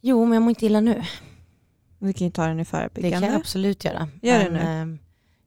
Jo, 0.00 0.24
men 0.24 0.32
jag 0.34 0.42
mår 0.42 0.48
inte 0.50 0.66
illa 0.66 0.80
nu. 0.80 1.02
Du 1.98 2.12
kan 2.12 2.26
ju 2.26 2.30
ta 2.30 2.46
den 2.46 2.56
i 2.56 2.58
Det 2.58 2.64
förebyggande. 2.64 3.18
kan 3.26 3.32
jag 3.32 3.40
absolut 3.40 3.84
göra. 3.84 4.08
Gör 4.22 4.38
det 4.44 4.50
men, 4.50 4.90
eh, 4.92 4.98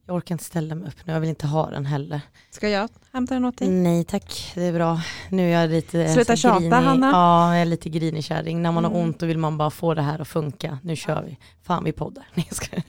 Jag 0.10 0.16
orkar 0.16 0.36
inte 0.36 0.44
ställa 0.44 0.76
mig 0.76 0.88
upp 0.88 0.96
nu, 1.06 1.14
jag 1.14 1.20
vill 1.20 1.30
inte 1.30 1.48
ha 1.48 1.70
den 1.70 1.86
heller. 1.86 2.22
Ska 2.50 2.70
jag 2.70 2.90
hämta 3.12 3.34
den 3.34 3.46
åt 3.46 3.58
dig? 3.58 3.70
Nej 3.70 4.04
tack, 4.04 4.52
det 4.56 4.64
är 4.64 4.74
bra. 4.74 5.02
Nu 5.30 5.52
är 5.54 5.62
jag 5.62 5.70
lite 5.70 6.14
Sluta 6.14 6.36
så 6.36 6.42
tjata, 6.42 6.60
grinig. 6.60 6.76
Hanna. 6.76 7.12
Ja, 7.12 7.54
jag 7.54 7.62
är 7.62 7.66
lite 7.66 7.90
grinig 7.90 8.24
kärring. 8.24 8.62
När 8.62 8.72
man 8.72 8.84
har 8.84 8.92
Mm. 8.92 9.04
ont 9.04 9.20
då 9.20 9.26
vill 9.26 9.38
man 9.38 9.58
bara 9.58 9.70
få 9.70 9.94
det 9.94 10.02
här 10.02 10.20
att 10.22 10.28
funka. 10.28 10.80
Nu 10.84 10.96
kör 10.96 11.24
vi. 11.24 11.38
Fan 11.64 11.84
vi 11.84 11.92
poddar. 11.92 12.24
Nej, 12.34 12.48
skojar. 12.52 12.84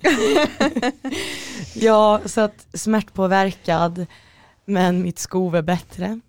ja, 1.75 2.21
så 2.27 2.41
att 2.41 2.67
smärtpåverkad, 2.75 4.07
men 4.65 5.03
mitt 5.03 5.19
skov 5.19 5.57
är 5.57 5.63
bättre. 5.63 6.21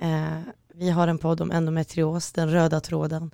Eh, 0.00 0.38
vi 0.74 0.90
har 0.90 1.08
en 1.08 1.18
podd 1.18 1.40
om 1.40 1.50
endometrios, 1.50 2.32
den 2.32 2.50
röda 2.50 2.80
tråden. 2.80 3.30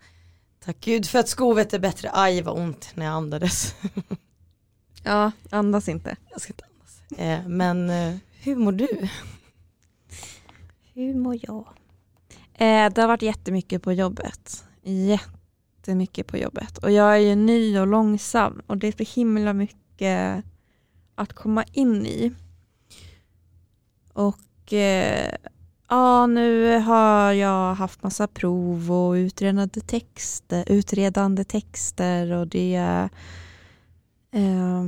Tack 0.65 0.77
gud 0.81 1.07
för 1.07 1.19
att 1.19 1.29
skovet 1.29 1.75
är 1.75 1.79
bättre. 1.79 2.11
Aj 2.13 2.43
vad 2.43 2.59
ont 2.59 2.91
när 2.95 3.07
jag 3.07 3.15
andades. 3.15 3.75
Ja, 5.03 5.33
andas 5.51 5.89
inte. 5.89 6.17
jag 6.31 6.41
ska 6.41 6.53
inte. 6.53 6.65
Eh, 7.17 7.49
men 7.49 7.91
eh, 7.91 8.17
hur 8.43 8.57
mår 8.57 8.73
du? 8.73 9.09
Hur 10.95 11.15
mår 11.15 11.39
jag? 11.43 11.69
Eh, 12.55 12.93
det 12.93 13.01
har 13.01 13.09
varit 13.09 13.23
jättemycket 13.23 13.83
på 13.83 13.93
jobbet. 13.93 14.65
Jättemycket 14.83 16.27
på 16.27 16.37
jobbet. 16.37 16.79
Och 16.79 16.91
jag 16.91 17.15
är 17.15 17.19
ju 17.19 17.35
ny 17.35 17.79
och 17.79 17.87
långsam 17.87 18.63
och 18.67 18.77
det 18.77 18.89
är 18.89 19.05
så 19.05 19.21
himla 19.21 19.53
mycket 19.53 20.45
att 21.15 21.33
komma 21.33 21.65
in 21.73 22.07
i. 22.07 22.33
Och 24.13 24.73
eh, 24.73 25.35
ja, 25.89 26.27
nu 26.27 26.79
har 26.79 27.33
jag 27.33 27.75
haft 27.75 28.03
massa 28.03 28.27
prov 28.27 28.93
och 28.93 29.13
utredande 29.13 29.81
texter, 29.81 30.65
utredande 30.67 31.45
texter 31.45 32.33
och 32.33 32.47
det, 32.47 32.77
eh, 34.33 34.85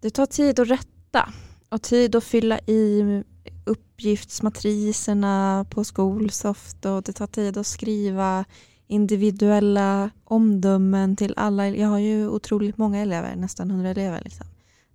det 0.00 0.10
tar 0.10 0.26
tid 0.26 0.60
att 0.60 0.68
rätta 0.68 1.32
och 1.70 1.82
tid 1.82 2.16
att 2.16 2.24
fylla 2.24 2.58
i 2.58 3.22
uppgiftsmatriserna 3.64 5.66
på 5.70 5.84
Skolsoft 5.84 6.84
och 6.84 7.02
det 7.02 7.12
tar 7.12 7.26
tid 7.26 7.56
att 7.56 7.66
skriva 7.66 8.44
individuella 8.86 10.10
omdömen 10.24 11.16
till 11.16 11.34
alla. 11.36 11.68
Jag 11.68 11.88
har 11.88 11.98
ju 11.98 12.28
otroligt 12.28 12.78
många 12.78 12.98
elever, 12.98 13.36
nästan 13.36 13.70
100 13.70 13.90
elever. 13.90 14.20
Liksom. 14.24 14.46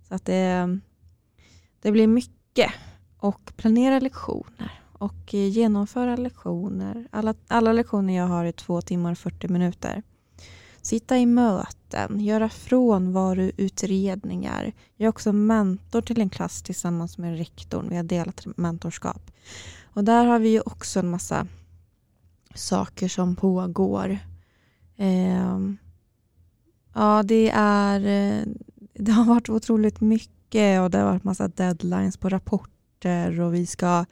Så 0.08 0.14
att 0.14 0.24
det, 0.24 0.78
det 1.82 1.92
blir 1.92 2.06
mycket. 2.06 2.72
Och 3.18 3.52
planera 3.56 4.00
lektioner 4.00 4.80
och 4.92 5.34
genomföra 5.34 6.16
lektioner. 6.16 7.08
Alla, 7.10 7.34
alla 7.48 7.72
lektioner 7.72 8.16
jag 8.16 8.26
har 8.26 8.44
är 8.44 8.52
två 8.52 8.82
timmar 8.82 9.12
och 9.12 9.18
40 9.18 9.48
minuter. 9.48 10.02
Sitta 10.86 11.18
i 11.18 11.26
möten, 11.26 12.20
göra 12.20 12.48
frånvaroutredningar. 12.48 14.72
Jag 14.96 15.06
är 15.06 15.10
också 15.10 15.32
mentor 15.32 16.00
till 16.00 16.20
en 16.20 16.30
klass 16.30 16.62
tillsammans 16.62 17.18
med 17.18 17.38
rektorn. 17.38 17.88
Vi 17.88 17.96
har 17.96 18.02
delat 18.02 18.46
mentorskap. 18.56 19.30
Och 19.84 20.04
där 20.04 20.26
har 20.26 20.38
vi 20.38 20.48
ju 20.48 20.60
också 20.60 20.98
en 20.98 21.10
massa 21.10 21.46
saker 22.54 23.08
som 23.08 23.36
pågår. 23.36 24.18
Eh, 24.96 25.58
ja, 26.94 27.22
det 27.22 27.50
är 27.54 28.00
eh, 28.00 28.42
det 28.94 29.12
har 29.12 29.24
varit 29.24 29.48
otroligt 29.48 30.00
mycket 30.00 30.80
och 30.80 30.90
det 30.90 30.98
har 30.98 31.04
varit 31.04 31.24
massa 31.24 31.48
deadlines 31.48 32.16
på 32.16 32.28
rapporter 32.28 33.40
och 33.40 33.54
vi 33.54 33.66
ska 33.66 34.04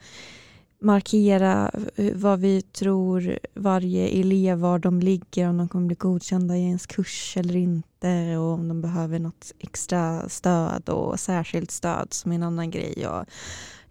markera 0.85 1.71
eh, 1.95 2.13
vad 2.15 2.39
vi 2.39 2.61
tror 2.61 3.39
varje 3.53 4.07
elev, 4.07 4.57
var 4.57 4.79
de 4.79 4.99
ligger, 4.99 5.49
om 5.49 5.57
de 5.57 5.69
kommer 5.69 5.87
bli 5.87 5.95
godkända 5.95 6.57
i 6.57 6.63
ens 6.63 6.85
kurs 6.85 7.37
eller 7.37 7.55
inte 7.55 8.37
och 8.37 8.53
om 8.53 8.67
de 8.67 8.81
behöver 8.81 9.19
något 9.19 9.51
extra 9.59 10.29
stöd 10.29 10.89
och 10.89 11.19
särskilt 11.19 11.71
stöd 11.71 12.07
som 12.13 12.31
är 12.31 12.35
en 12.35 12.43
annan 12.43 12.71
grej 12.71 13.07
och 13.07 13.25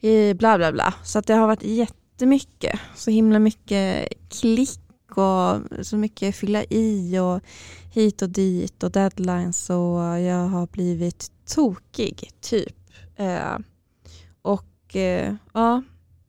eh, 0.07 0.37
bla 0.37 0.59
bla 0.59 0.73
bla. 0.73 0.95
Så 1.05 1.19
att 1.19 1.27
det 1.27 1.35
har 1.35 1.47
varit 1.47 1.63
jättemycket, 1.63 2.81
så 2.95 3.11
himla 3.11 3.39
mycket 3.39 4.09
klick 4.29 4.81
och 5.11 5.61
så 5.83 5.97
mycket 5.97 6.37
fylla 6.37 6.65
i 6.65 7.19
och 7.19 7.41
hit 7.93 8.23
och 8.23 8.31
dit 8.31 8.83
och 8.83 8.91
deadlines 8.91 9.71
och 9.71 10.21
jag 10.21 10.49
har 10.49 10.67
blivit 10.67 11.33
tokig 11.55 12.31
typ. 12.41 12.77
Eh, 13.17 13.59
och 14.43 14.97
eh, 14.97 15.35
ja, 15.55 15.83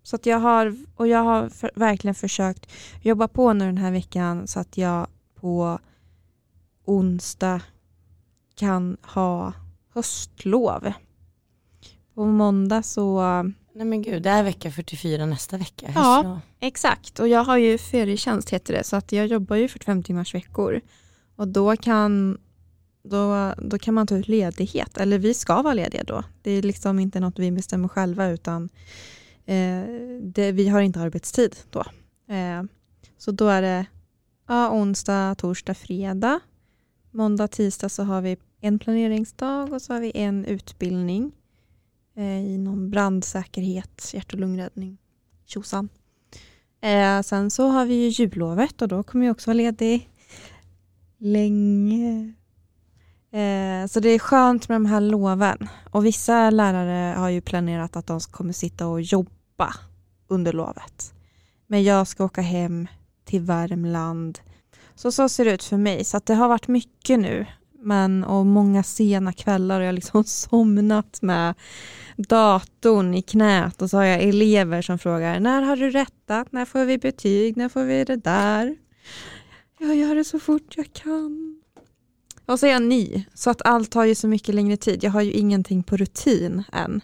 så 0.06 0.16
att 0.16 0.26
jag 0.26 0.40
har, 0.40 0.76
och 0.96 1.08
jag 1.08 1.24
har 1.24 1.50
för, 1.50 1.72
verkligen 1.76 2.16
försökt 2.16 2.72
jobba 3.02 3.28
på 3.28 3.54
nu 3.54 3.66
den 3.66 3.78
här 3.78 3.92
veckan 3.92 4.48
så 4.48 4.60
att 4.60 4.78
jag 4.78 5.08
på 5.36 5.80
onsdag 6.86 7.62
kan 8.56 8.98
ha 9.02 9.54
höstlov. 9.94 10.94
På 12.14 12.26
måndag 12.26 12.84
så... 12.84 13.22
Nej 13.76 13.86
men 13.86 14.02
gud, 14.02 14.24
det 14.24 14.30
är 14.30 14.44
vecka 14.44 14.72
44 14.72 15.26
nästa 15.26 15.58
vecka. 15.58 15.92
Ja. 15.96 16.40
Exakt, 16.60 17.20
och 17.20 17.28
jag 17.28 17.44
har 17.44 17.58
ju 17.58 17.78
ferietjänst 17.78 18.50
heter 18.50 18.74
det, 18.74 18.84
så 18.84 18.96
att 18.96 19.12
jag 19.12 19.28
jobbar 19.28 19.56
ju 19.56 19.68
45 19.68 20.04
timmars 20.04 20.36
veckor. 20.36 20.82
Och 21.36 21.48
då 21.48 21.76
kan, 21.76 22.38
då, 23.04 23.54
då 23.58 23.80
kan 23.80 23.94
man 23.94 24.08
ta 24.08 24.16
ut 24.16 24.28
ledighet, 24.28 24.98
eller 24.98 25.20
vi 25.20 25.34
ska 25.34 25.62
vara 25.62 25.74
lediga 25.74 26.04
då. 26.04 26.24
Det 26.42 26.52
är 26.52 26.62
liksom 26.62 27.00
inte 27.00 27.20
något 27.20 27.40
vi 27.40 27.52
bestämmer 27.52 27.88
själva 27.88 28.28
utan 28.28 28.70
Eh, 29.46 29.84
det, 30.22 30.52
vi 30.52 30.68
har 30.68 30.82
inte 30.82 31.00
arbetstid 31.00 31.56
då. 31.70 31.84
Eh, 32.34 32.64
så 33.18 33.32
då 33.32 33.48
är 33.48 33.62
det 33.62 33.86
ja, 34.48 34.70
onsdag, 34.70 35.36
torsdag, 35.36 35.74
fredag. 35.74 36.40
Måndag, 37.12 37.48
tisdag 37.48 37.90
så 37.90 38.04
har 38.04 38.22
vi 38.22 38.38
en 38.62 38.80
planeringsdag 38.80 39.74
och 39.74 39.82
så 39.82 39.94
har 39.94 40.02
vi 40.02 40.12
en 40.16 40.46
utbildning 40.46 41.32
eh, 42.16 42.54
inom 42.54 42.90
brandsäkerhet, 42.90 44.12
hjärt 44.14 44.34
och 44.34 44.40
lungräddning, 44.40 44.98
tjosan. 45.46 45.90
Eh, 46.82 47.22
sen 47.22 47.52
så 47.52 47.68
har 47.68 47.86
vi 47.86 47.94
ju 47.94 48.10
jullovet 48.10 48.82
och 48.82 48.88
då 48.88 49.04
kommer 49.04 49.26
jag 49.26 49.32
också 49.34 49.50
vara 49.50 49.58
ledig 49.58 50.10
länge. 51.18 52.34
Eh, 53.32 53.88
så 53.88 54.00
det 54.00 54.10
är 54.10 54.20
skönt 54.20 54.70
med 54.70 54.76
de 54.76 54.86
här 54.86 55.02
loven. 55.02 55.68
Och 55.92 56.06
vissa 56.06 56.50
lärare 56.50 57.16
har 57.18 57.30
ju 57.30 57.42
planerat 57.42 57.96
att 57.96 58.08
de 58.08 58.20
kommer 58.20 58.54
sitta 58.54 58.88
och 58.88 59.02
jobba 59.02 59.35
under 60.28 60.54
lovet. 60.54 61.14
Men 61.68 61.84
jag 61.84 62.08
ska 62.08 62.26
åka 62.26 62.42
hem 62.42 62.88
till 63.26 63.42
Värmland. 63.42 64.40
Så 64.96 65.12
så 65.12 65.30
ser 65.30 65.46
det 65.46 65.52
ut 65.52 65.64
för 65.64 65.78
mig. 65.78 66.04
Så 66.04 66.18
att 66.18 66.26
det 66.26 66.34
har 66.34 66.48
varit 66.48 66.68
mycket 66.68 67.20
nu. 67.20 67.46
Men, 67.80 68.24
och 68.24 68.46
många 68.46 68.84
sena 68.84 69.34
kvällar 69.34 69.80
och 69.80 69.84
jag 69.84 69.88
har 69.88 69.94
liksom 69.94 70.24
somnat 70.26 71.22
med 71.22 71.54
datorn 72.18 73.14
i 73.14 73.22
knät 73.22 73.82
och 73.82 73.90
så 73.90 73.98
har 73.98 74.04
jag 74.04 74.22
elever 74.24 74.82
som 74.82 75.00
frågar 75.00 75.40
när 75.40 75.62
har 75.62 75.76
du 75.76 75.90
rättat, 75.90 76.52
när 76.52 76.66
får 76.66 76.86
vi 76.86 76.98
betyg, 76.98 77.58
när 77.58 77.70
får 77.70 77.84
vi 77.84 78.04
det 78.04 78.16
där? 78.16 78.78
Jag 79.80 79.96
gör 79.96 80.16
det 80.16 80.24
så 80.24 80.40
fort 80.40 80.78
jag 80.78 80.94
kan. 80.94 81.62
Och 82.46 82.60
så 82.60 82.66
är 82.66 82.72
jag 82.72 82.82
ny, 82.82 83.26
så 83.34 83.50
att 83.50 83.62
allt 83.62 83.92
tar 83.92 84.04
ju 84.04 84.16
så 84.16 84.28
mycket 84.28 84.56
längre 84.56 84.78
tid. 84.78 85.04
Jag 85.04 85.12
har 85.12 85.22
ju 85.22 85.32
ingenting 85.32 85.84
på 85.84 85.98
rutin 85.98 86.64
än. 86.72 87.02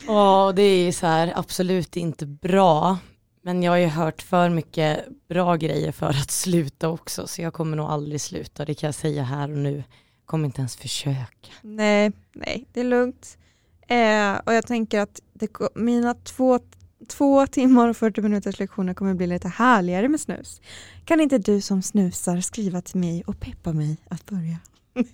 Ja, 0.06 0.52
det 0.56 0.62
är 0.62 0.92
så 0.92 1.06
här 1.06 1.32
absolut 1.36 1.96
inte 1.96 2.26
bra. 2.26 2.98
Men 3.42 3.62
jag 3.62 3.72
har 3.72 3.76
ju 3.76 3.86
hört 3.86 4.22
för 4.22 4.48
mycket 4.48 5.06
bra 5.28 5.56
grejer 5.56 5.92
för 5.92 6.06
att 6.06 6.30
sluta 6.30 6.88
också. 6.88 7.26
Så 7.26 7.42
jag 7.42 7.52
kommer 7.52 7.76
nog 7.76 7.86
aldrig 7.86 8.20
sluta, 8.20 8.64
det 8.64 8.74
kan 8.74 8.88
jag 8.88 8.94
säga 8.94 9.22
här 9.22 9.50
och 9.50 9.58
nu. 9.58 9.84
Kommer 10.24 10.46
inte 10.46 10.60
ens 10.60 10.76
försöka. 10.76 11.48
Nej, 11.62 12.12
nej, 12.32 12.66
det 12.72 12.80
är 12.80 12.84
lugnt. 12.84 13.38
Eh, 13.86 14.36
och 14.46 14.54
jag 14.54 14.66
tänker 14.66 15.00
att 15.00 15.20
det, 15.32 15.50
mina 15.74 16.14
två, 16.14 16.60
två 17.08 17.46
timmar 17.46 17.88
och 17.88 17.96
40 17.96 18.22
minuters 18.22 18.58
lektioner 18.58 18.94
kommer 18.94 19.14
bli 19.14 19.26
lite 19.26 19.48
härligare 19.48 20.08
med 20.08 20.20
snus. 20.20 20.60
Kan 21.04 21.20
inte 21.20 21.38
du 21.38 21.60
som 21.60 21.82
snusar 21.82 22.40
skriva 22.40 22.80
till 22.80 23.00
mig 23.00 23.22
och 23.26 23.40
peppa 23.40 23.72
mig 23.72 23.96
att 24.08 24.26
börja? 24.26 24.58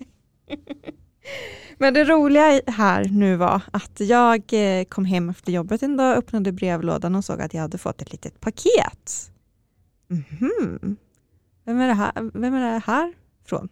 Men 1.79 1.95
det 1.95 2.05
roliga 2.05 2.61
här 2.67 3.05
nu 3.05 3.37
var 3.37 3.63
att 3.71 4.01
jag 4.01 4.43
eh, 4.53 4.85
kom 4.85 5.05
hem 5.05 5.29
efter 5.29 5.53
jobbet 5.53 5.83
en 5.83 5.97
dag, 5.97 6.17
öppnade 6.17 6.53
brevlådan 6.53 7.15
och 7.15 7.25
såg 7.25 7.41
att 7.41 7.55
jag 7.55 7.61
hade 7.61 7.79
fått 7.79 8.03
ett 8.03 8.13
litet 8.13 8.41
paket. 8.41 9.31
Mhm. 10.09 10.97
Vem, 11.65 11.81
är 11.81 11.89
det 11.89 11.95
här, 11.95 12.13
vem 12.35 12.55
är 12.55 12.73
det 12.73 12.83
här 12.87 13.13
från? 13.45 13.69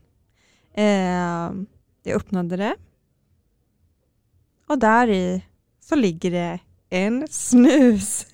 Eh, 0.75 1.52
jag 2.02 2.16
öppnade 2.16 2.56
det. 2.56 2.75
Och 4.66 4.78
där 4.78 5.09
i 5.09 5.44
så 5.80 5.94
ligger 5.94 6.30
det 6.30 6.59
en 6.94 7.26
snus. 7.30 8.26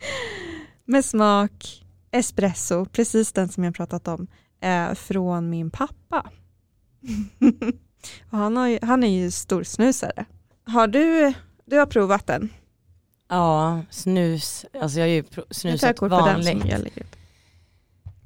Med 0.84 1.04
smak 1.04 1.84
espresso, 2.10 2.84
precis 2.84 3.32
den 3.32 3.48
som 3.48 3.64
jag 3.64 3.74
pratat 3.74 4.08
om, 4.08 4.26
eh, 4.60 4.94
från 4.94 5.50
min 5.50 5.70
pappa. 5.70 6.30
Och 8.30 8.38
han, 8.38 8.56
har 8.56 8.68
ju, 8.68 8.78
han 8.82 9.04
är 9.04 9.08
ju 9.08 9.30
storsnusare. 9.30 10.24
Har 10.64 10.86
du, 10.86 11.32
du 11.64 11.78
har 11.78 11.86
provat 11.86 12.26
den? 12.26 12.52
Ja, 13.28 13.82
snus. 13.90 14.66
Alltså 14.80 14.98
jag 14.98 15.06
har 15.06 15.10
ju 15.10 15.24
Jag 15.34 15.44
snusat 15.50 16.00
vanligt. 16.00 16.64
jag. 16.64 16.88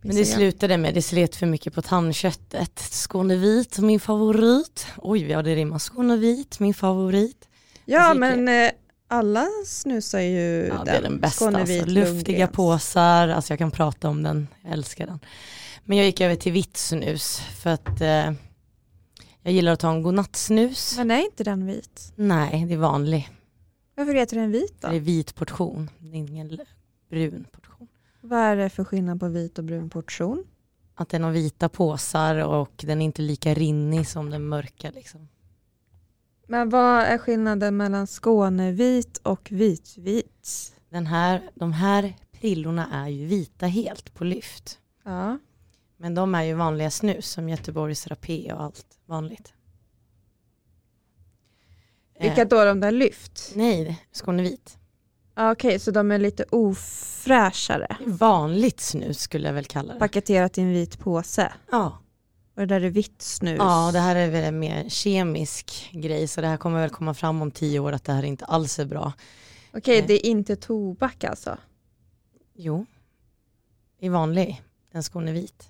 Men 0.02 0.16
det 0.16 0.24
slutade 0.24 0.78
med, 0.78 0.94
det 0.94 1.02
slet 1.02 1.36
för 1.36 1.46
mycket 1.46 1.74
på 1.74 1.82
tandköttet. 1.82 2.78
Skånevit, 2.78 3.78
min 3.78 4.00
favorit. 4.00 4.86
Oj, 4.96 5.30
ja 5.30 5.42
det 5.42 5.54
rimmar. 5.54 5.78
Skånevit, 5.78 6.60
min 6.60 6.74
favorit. 6.74 7.48
Ja 7.84 8.14
Musik- 8.14 8.20
men 8.20 8.48
eh, 8.48 8.70
alla 9.08 9.46
snusar 9.66 10.20
ju 10.20 10.66
Ja, 10.66 10.84
det 10.84 10.90
är 10.90 11.02
den 11.02 11.20
bästa. 11.20 11.44
Skånevit, 11.44 11.82
Alltså. 11.82 11.94
Luftiga 11.94 12.14
Lundgrens. 12.38 12.52
påsar, 12.52 13.28
alltså 13.28 13.52
jag 13.52 13.58
kan 13.58 13.70
prata 13.70 14.08
om 14.08 14.22
den, 14.22 14.48
jag 14.62 14.72
älskar 14.72 15.06
den. 15.06 15.18
Men 15.84 15.96
jag 15.98 16.06
gick 16.06 16.20
över 16.20 16.36
till 16.36 16.52
vitt 16.52 16.76
snus 16.76 17.38
för 17.38 17.70
att 17.70 18.00
eh, 18.00 18.32
jag 19.42 19.52
gillar 19.52 19.72
att 19.72 19.80
ta 19.80 19.90
en 19.90 20.02
godnattsnus. 20.02 20.96
Men 20.96 21.10
är 21.10 21.24
inte 21.24 21.44
den 21.44 21.66
vit? 21.66 22.12
Nej, 22.16 22.64
det 22.68 22.74
är 22.74 22.78
vanlig. 22.78 23.28
Varför 23.94 24.14
heter 24.14 24.36
den 24.36 24.52
vit 24.52 24.76
då? 24.80 24.88
Det 24.88 24.96
är 24.96 25.00
vit 25.00 25.34
portion, 25.34 25.90
det 25.98 26.08
är 26.08 26.14
ingen 26.14 26.58
brun 27.10 27.46
portion. 27.52 27.88
Vad 28.20 28.38
är 28.40 28.56
det 28.56 28.68
för 28.70 28.84
skillnad 28.84 29.20
på 29.20 29.28
vit 29.28 29.58
och 29.58 29.64
brun 29.64 29.90
portion? 29.90 30.44
Att 30.94 31.08
den 31.08 31.22
har 31.24 31.30
vita 31.30 31.68
påsar 31.68 32.36
och 32.36 32.70
den 32.76 33.00
är 33.00 33.04
inte 33.04 33.22
lika 33.22 33.54
rinnig 33.54 34.08
som 34.08 34.30
den 34.30 34.48
mörka 34.48 34.90
liksom. 34.90 35.28
Men 36.46 36.68
vad 36.68 37.02
är 37.02 37.18
skillnaden 37.18 37.76
mellan 37.76 38.06
Skånevit 38.06 39.18
och 39.18 39.48
vitvit? 39.52 40.72
Den 40.90 41.06
här, 41.06 41.50
de 41.54 41.72
här 41.72 42.16
prillorna 42.32 42.88
är 42.92 43.08
ju 43.08 43.26
vita 43.26 43.66
helt 43.66 44.14
på 44.14 44.24
lyft. 44.24 44.78
Ja. 45.04 45.38
Men 45.96 46.14
de 46.14 46.34
är 46.34 46.42
ju 46.42 46.54
vanliga 46.54 46.90
snus 46.90 47.30
som 47.30 47.48
Göteborgs 47.48 48.06
rapé 48.06 48.52
och 48.52 48.62
allt 48.62 48.98
vanligt. 49.06 49.52
Vilka 52.20 52.42
Eh, 52.42 52.48
då 52.48 52.64
de 52.64 52.80
där 52.80 52.92
lyft? 52.92 53.52
nej, 53.54 54.06
Skånevit. 54.12 54.78
Ja, 55.34 55.52
Okej, 55.52 55.78
så 55.78 55.90
de 55.90 56.10
är 56.10 56.18
lite 56.18 56.44
ofräschare. 56.50 57.96
Vanligt 58.06 58.80
snus 58.80 59.20
skulle 59.20 59.46
jag 59.48 59.54
väl 59.54 59.64
kalla 59.64 59.92
det. 59.92 59.98
Paketerat 59.98 60.58
i 60.58 60.60
en 60.60 60.72
vit 60.72 60.98
påse. 60.98 61.52
Ja. 61.70 61.98
Och 62.56 62.60
det 62.62 62.66
där 62.66 62.80
är 62.80 62.90
vitt 62.90 63.22
snus. 63.22 63.56
ja, 63.58 63.90
det 63.92 63.98
här 63.98 64.16
är 64.16 64.30
väl 64.30 64.44
en 64.44 64.58
mer 64.58 64.88
kemisk 64.88 65.90
grej 65.92 66.28
så 66.28 66.40
det 66.40 66.46
här 66.46 66.56
kommer 66.56 66.80
väl 66.80 66.90
komma 66.90 67.14
fram 67.14 67.42
om 67.42 67.50
tio 67.50 67.78
år 67.80 67.92
att 67.92 68.04
det 68.04 68.12
här 68.12 68.22
inte 68.22 68.44
alls 68.44 68.78
är 68.78 68.84
bra. 68.84 69.12
Okej, 69.72 69.98
Nej. 69.98 70.06
det 70.08 70.26
är 70.26 70.30
inte 70.30 70.56
tobak 70.56 71.24
alltså? 71.24 71.58
Jo, 72.54 72.86
i 74.00 74.08
vanlig, 74.08 74.62
den 74.92 75.02
Skånevit. 75.02 75.68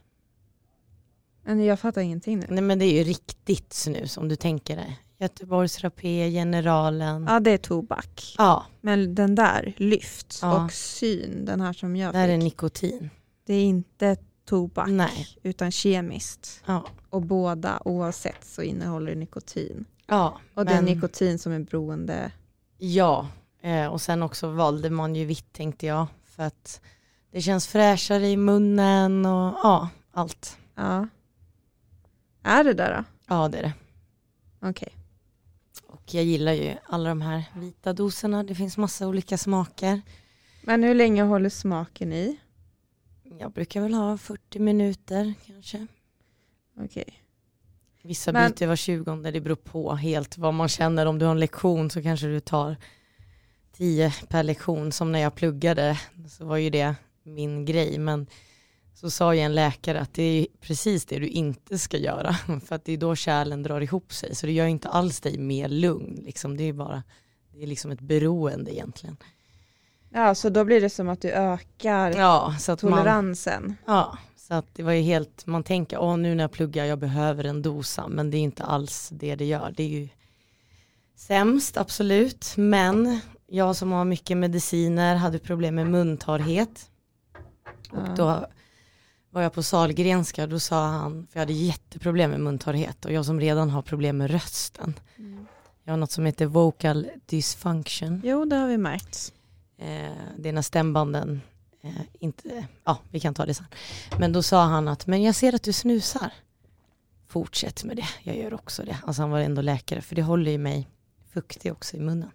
Men 1.45 1.65
jag 1.65 1.81
fattar 1.81 2.01
ingenting 2.01 2.39
nu. 2.39 2.47
Nej 2.49 2.63
men 2.63 2.79
det 2.79 2.85
är 2.85 2.93
ju 2.93 3.05
riktigt 3.05 3.73
snus 3.73 4.17
om 4.17 4.29
du 4.29 4.37
tänker 4.37 4.77
det. 4.77 4.97
Göteborgs 5.19 5.81
Rapé, 5.81 6.31
Generalen. 6.31 7.27
Ja 7.29 7.41
det 7.41 7.51
är 7.51 7.59
tobak. 7.59 8.35
Ja, 8.39 8.65
Men 8.81 9.15
den 9.15 9.35
där, 9.35 9.75
lyft 9.77 10.39
Ja. 10.43 10.65
och 10.65 10.73
syn, 10.73 11.45
den 11.45 11.61
här 11.61 11.73
som 11.73 11.97
jag 11.97 12.13
där 12.15 12.29
är 12.29 12.35
fick. 12.37 12.45
nikotin. 12.45 13.11
Det 13.47 13.55
är 13.55 13.65
inte 13.65 14.17
tobak 14.47 14.89
Nej. 14.89 15.27
utan 15.43 15.71
kemiskt. 15.73 16.63
Ja, 16.67 16.85
Och 17.11 17.23
båda 17.23 17.83
oavsett 17.85 18.45
så 18.45 18.63
innehåller 18.63 19.11
det 19.13 19.19
nikotin. 19.19 19.85
ja 20.07 20.41
Och 20.55 20.65
det 20.65 20.73
är 20.73 20.83
men- 20.83 20.85
nikotin 20.95 21.39
som 21.39 21.53
är 21.53 21.59
beroende. 21.61 22.33
Ja, 22.79 23.29
eh, 23.63 23.87
och 23.87 24.01
sen 24.01 24.23
också 24.23 24.51
valde 24.51 24.91
man 24.91 25.15
ju 25.17 25.25
vitt 25.25 25.53
tänkte 25.53 25.87
jag. 25.87 26.07
För 26.25 26.43
att 26.43 26.81
det 27.31 27.43
känns 27.43 27.67
fräschare 27.67 28.29
i 28.29 28.37
munnen 28.37 29.27
och 29.27 29.55
ja, 29.63 29.89
allt. 30.13 30.59
Ja. 30.75 31.09
Är 32.43 32.65
det 32.65 32.73
där 32.75 32.97
då? 32.97 33.05
Ja 33.29 33.49
det 33.49 33.59
är 33.59 33.63
det. 33.63 33.73
Okej. 34.69 34.89
Och 35.87 36.15
jag 36.15 36.25
gillar 36.25 36.53
ju 36.53 36.77
alla 36.87 37.09
de 37.09 37.21
här 37.21 37.45
vita 37.57 37.93
doserna. 37.93 38.43
Det 38.45 38.55
finns 38.55 38.77
massa 38.77 39.07
olika 39.09 39.39
smaker. 39.39 40.01
Men 40.63 40.83
hur 40.83 40.95
länge 40.95 41.23
håller 41.23 41.49
smaken 41.51 42.13
i? 42.13 42.37
Jag 43.39 43.53
brukar 43.53 43.81
väl 43.81 43.95
ha 43.95 44.19
40 44.19 44.59
minuter 44.59 45.35
kanske. 45.47 45.87
Okej. 46.81 47.23
Vissa 48.03 48.33
Men- 48.33 48.53
byter 48.53 48.67
var 48.67 48.77
20 48.77 49.31
det 49.31 49.41
beror 49.41 49.57
på 49.57 49.95
helt 49.95 50.39
vad 50.39 50.55
man 50.55 50.69
känner. 50.69 51.07
Om 51.07 51.19
du 51.19 51.25
har 51.25 51.33
en 51.33 51.41
lektion 51.41 51.91
så 51.91 52.03
kanske 52.03 52.27
du 52.27 52.41
tar 52.41 52.77
10 53.73 54.15
per 54.29 54.43
lektion. 54.43 54.93
Som 54.93 55.13
när 55.13 55.19
jag 55.19 55.35
pluggade 55.35 56.01
så 56.29 56.45
var 56.45 56.57
ju 56.57 56.71
det 56.71 56.95
min 57.23 57.65
grej. 57.65 57.99
Men 57.99 58.27
så 58.95 59.11
sa 59.11 59.35
ju 59.35 59.41
en 59.41 59.55
läkare 59.55 60.01
att 60.01 60.15
det 60.15 60.23
är 60.23 60.47
precis 60.61 61.05
det 61.07 61.19
du 61.19 61.29
inte 61.29 61.79
ska 61.79 61.97
göra. 61.97 62.33
För 62.65 62.75
att 62.75 62.85
det 62.85 62.93
är 62.93 62.97
då 62.97 63.17
kärlen 63.17 63.63
drar 63.63 63.81
ihop 63.81 64.13
sig. 64.13 64.35
Så 64.35 64.47
det 64.47 64.53
gör 64.53 64.67
inte 64.67 64.89
alls 64.89 65.21
dig 65.21 65.39
mer 65.39 65.69
lugn. 65.69 66.21
Liksom. 66.25 66.57
Det 66.57 66.65
är 66.65 66.73
bara 66.73 67.03
det 67.53 67.63
är 67.63 67.67
liksom 67.67 67.91
ett 67.91 68.01
beroende 68.01 68.75
egentligen. 68.75 69.17
Ja, 70.17 70.35
så 70.35 70.49
då 70.49 70.65
blir 70.65 70.81
det 70.81 70.91
som 70.91 71.09
att 71.09 71.21
du 71.21 71.31
ökar 71.31 72.11
Ja, 72.17 72.55
så 72.59 72.73
att 72.73 72.83
man, 72.83 72.93
toleransen. 72.93 73.77
Ja, 73.87 74.19
så 74.37 74.55
att 74.55 74.67
det 74.75 74.83
var 74.83 74.93
ju 74.93 75.03
helt, 75.03 75.47
man 75.47 75.63
tänker, 75.63 75.99
åh 75.99 76.17
nu 76.17 76.35
när 76.35 76.45
jag 76.45 76.53
pluggar, 76.53 76.85
jag 76.85 76.99
behöver 76.99 77.45
en 77.45 77.63
dosa, 77.63 78.09
men 78.09 78.31
det 78.31 78.37
är 78.37 78.41
inte 78.41 78.65
alls 78.65 79.09
det 79.13 79.35
det 79.37 79.45
gör. 79.45 79.75
Det 79.77 79.83
är 79.83 79.89
ju 79.89 80.09
sämst, 81.17 81.77
absolut, 81.77 82.53
men 82.57 83.21
jag 83.47 83.77
som 83.77 83.93
har 83.93 84.05
mycket 84.05 84.37
mediciner 84.37 85.17
hade 85.17 85.39
problem 85.39 85.75
med 85.75 85.87
muntorrhet. 85.87 86.91
Och 87.91 87.99
Ja. 88.07 88.15
då 88.17 88.47
var 89.31 89.43
jag 89.43 89.53
på 89.53 89.63
Salgrenska, 89.63 90.47
då 90.47 90.61
sa 90.61 90.87
han, 90.87 91.27
för 91.31 91.39
jag 91.39 91.43
hade 91.43 91.53
jätteproblem 91.53 92.31
med 92.31 92.41
muntorrhet 92.41 93.05
och 93.05 93.13
jag 93.13 93.25
som 93.25 93.41
redan 93.41 93.71
har 93.71 93.83
problem 93.83 94.17
med 94.19 94.31
rösten. 94.31 94.95
Mm. 95.19 95.47
Jag 95.85 95.93
har 95.93 95.97
något 95.99 96.11
som 96.11 96.27
heter 96.27 96.47
vocal 96.47 97.07
dysfunction. 97.27 98.21
Jo, 98.25 98.45
det 98.45 98.57
har 98.57 98.69
vi 98.69 98.79
märkt. 98.79 99.33
Eh, 99.79 100.13
det 100.39 100.49
är 100.49 100.53
när 100.53 100.63
stämbanden 100.63 101.41
eh, 101.83 101.91
inte, 102.21 102.67
ja 102.85 102.99
vi 103.11 103.21
kan 103.21 103.35
ta 103.35 103.47
det 103.47 103.55
sen. 103.55 103.67
Men 104.19 104.33
då 104.33 104.43
sa 104.43 104.65
han 104.65 104.89
att, 104.89 105.07
men 105.07 105.23
jag 105.23 105.35
ser 105.35 105.55
att 105.55 105.63
du 105.63 105.73
snusar. 105.73 106.33
Fortsätt 107.29 107.85
med 107.85 107.97
det, 107.97 108.09
jag 108.23 108.37
gör 108.37 108.55
också 108.55 108.83
det. 108.83 108.99
Alltså 109.05 109.23
han 109.23 109.31
var 109.31 109.41
ändå 109.41 109.63
läkare, 109.63 110.01
för 110.01 110.15
det 110.15 110.23
håller 110.23 110.51
ju 110.51 110.59
mig 110.59 110.89
fuktig 111.33 111.73
också 111.73 111.97
i 111.97 112.01
munnen. 112.01 112.31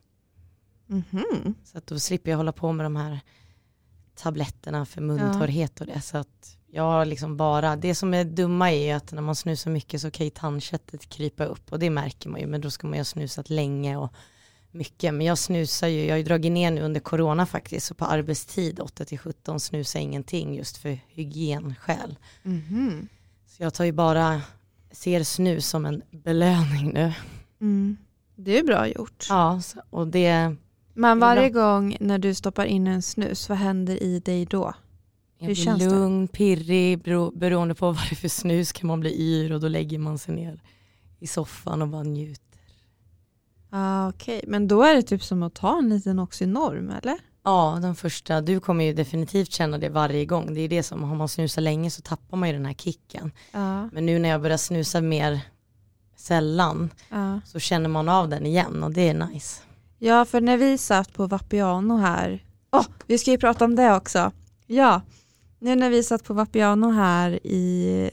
Mhm. 0.87 1.55
Så 1.63 1.77
att 1.77 1.87
då 1.87 1.99
slipper 1.99 2.31
jag 2.31 2.37
hålla 2.37 2.51
på 2.51 2.71
med 2.71 2.85
de 2.85 2.95
här 2.95 3.19
tabletterna 4.15 4.85
för 4.85 5.01
muntorrhet 5.01 5.81
och 5.81 5.87
det. 5.87 6.01
Så 6.01 6.17
att 6.17 6.57
jag 6.67 6.83
har 6.83 7.05
liksom 7.05 7.37
bara, 7.37 7.75
det 7.75 7.95
som 7.95 8.13
är 8.13 8.23
dumma 8.23 8.71
är 8.71 8.85
ju 8.85 8.91
att 8.91 9.11
när 9.11 9.21
man 9.21 9.35
snusar 9.35 9.71
mycket 9.71 10.01
så 10.01 10.11
kan 10.11 10.25
ju 10.25 10.29
tandköttet 10.29 11.09
krypa 11.09 11.45
upp 11.45 11.71
och 11.71 11.79
det 11.79 11.89
märker 11.89 12.29
man 12.29 12.41
ju, 12.41 12.47
men 12.47 12.61
då 12.61 12.69
ska 12.69 12.87
man 12.87 12.93
ju 12.93 12.99
ha 12.99 13.05
snusat 13.05 13.49
länge 13.49 13.97
och 13.97 14.13
mycket. 14.71 15.13
Men 15.13 15.25
jag 15.25 15.37
snusar 15.37 15.87
ju, 15.87 16.05
jag 16.05 16.13
har 16.13 16.17
ju 16.17 16.23
dragit 16.23 16.51
ner 16.51 16.71
nu 16.71 16.81
under 16.81 16.99
corona 16.99 17.45
faktiskt, 17.45 17.87
så 17.87 17.93
på 17.93 18.05
arbetstid 18.05 18.79
8 18.79 19.05
till 19.05 19.19
17 19.19 19.59
snusar 19.59 19.99
jag 19.99 20.03
ingenting 20.03 20.55
just 20.55 20.77
för 20.77 20.99
hygienskäl. 21.07 22.17
Mhm. 22.43 23.07
Så 23.47 23.63
jag 23.63 23.73
tar 23.73 23.85
ju 23.85 23.91
bara, 23.91 24.41
ser 24.91 25.23
snus 25.23 25.67
som 25.67 25.85
en 25.85 26.01
belöning 26.11 26.91
nu. 26.93 27.13
Mm. 27.61 27.97
Det 28.35 28.59
är 28.59 28.63
bra 28.63 28.87
gjort. 28.87 29.25
Ja, 29.29 29.61
och 29.89 30.07
det 30.07 30.55
Men 30.93 31.19
varje 31.19 31.49
gång 31.49 31.97
när 31.99 32.17
du 32.17 32.33
stoppar 32.33 32.65
in 32.65 32.87
en 32.87 33.01
snus, 33.01 33.49
vad 33.49 33.57
händer 33.57 34.03
i 34.03 34.19
dig 34.19 34.45
då? 34.45 34.73
Jag 35.37 35.47
Hur 35.47 35.55
känns 35.55 35.83
det? 35.83 35.89
lugn, 35.89 36.27
pirrig, 36.27 37.03
bero, 37.03 37.31
beroende 37.31 37.75
på 37.75 37.85
vad 37.91 37.95
det 37.95 38.13
är 38.13 38.15
för 38.15 38.27
snus 38.27 38.71
kan 38.71 38.87
man 38.87 38.99
bli 38.99 39.21
yr 39.21 39.51
och 39.51 39.59
då 39.59 39.67
lägger 39.67 39.97
man 39.97 40.17
sig 40.17 40.35
ner 40.35 40.61
i 41.19 41.27
soffan 41.27 41.81
och 41.81 41.87
bara 41.87 42.03
njuter. 42.03 42.50
Ah, 43.73 44.09
Okej, 44.09 44.43
men 44.47 44.67
då 44.67 44.83
är 44.83 44.95
det 44.95 45.01
typ 45.01 45.23
som 45.23 45.43
att 45.43 45.53
ta 45.53 45.77
en 45.77 45.89
liten 45.89 46.19
Oxynorm 46.19 46.89
eller? 46.89 47.17
Ja, 47.43 47.79
den 47.81 47.95
första, 47.95 48.41
du 48.41 48.59
kommer 48.59 48.83
ju 48.83 48.93
definitivt 48.93 49.51
känna 49.51 49.77
det 49.77 49.89
varje 49.89 50.25
gång. 50.25 50.53
Det 50.53 50.61
är 50.61 50.69
det 50.69 50.83
som, 50.83 51.03
har 51.03 51.15
man 51.15 51.29
snusat 51.29 51.63
länge 51.63 51.91
så 51.91 52.01
tappar 52.01 52.37
man 52.37 52.49
ju 52.49 52.53
den 52.53 52.65
här 52.65 52.73
kicken. 52.73 53.31
Ja. 53.51 53.89
Men 53.89 54.05
nu 54.05 54.19
när 54.19 54.29
jag 54.29 54.41
börjar 54.41 54.57
snusa 54.57 55.01
mer 55.01 55.39
sällan 56.15 56.89
ja. 57.09 57.41
så 57.45 57.59
känner 57.59 57.89
man 57.89 58.09
av 58.09 58.29
den 58.29 58.45
igen 58.45 58.83
och 58.83 58.91
det 58.91 59.09
är 59.09 59.13
nice. 59.13 59.61
Ja, 59.97 60.25
för 60.25 60.41
när 60.41 60.57
vi 60.57 60.77
satt 60.77 61.13
på 61.13 61.27
Vapiano 61.27 61.97
här, 61.97 62.45
åh, 62.71 62.85
vi 63.07 63.17
ska 63.17 63.31
ju 63.31 63.37
prata 63.37 63.65
om 63.65 63.75
det 63.75 63.95
också. 63.95 64.31
Ja, 64.67 65.01
nu 65.59 65.75
när 65.75 65.89
vi 65.89 66.03
satt 66.03 66.23
på 66.23 66.33
Vapiano 66.33 66.91
här 66.91 67.39
i, 67.47 68.09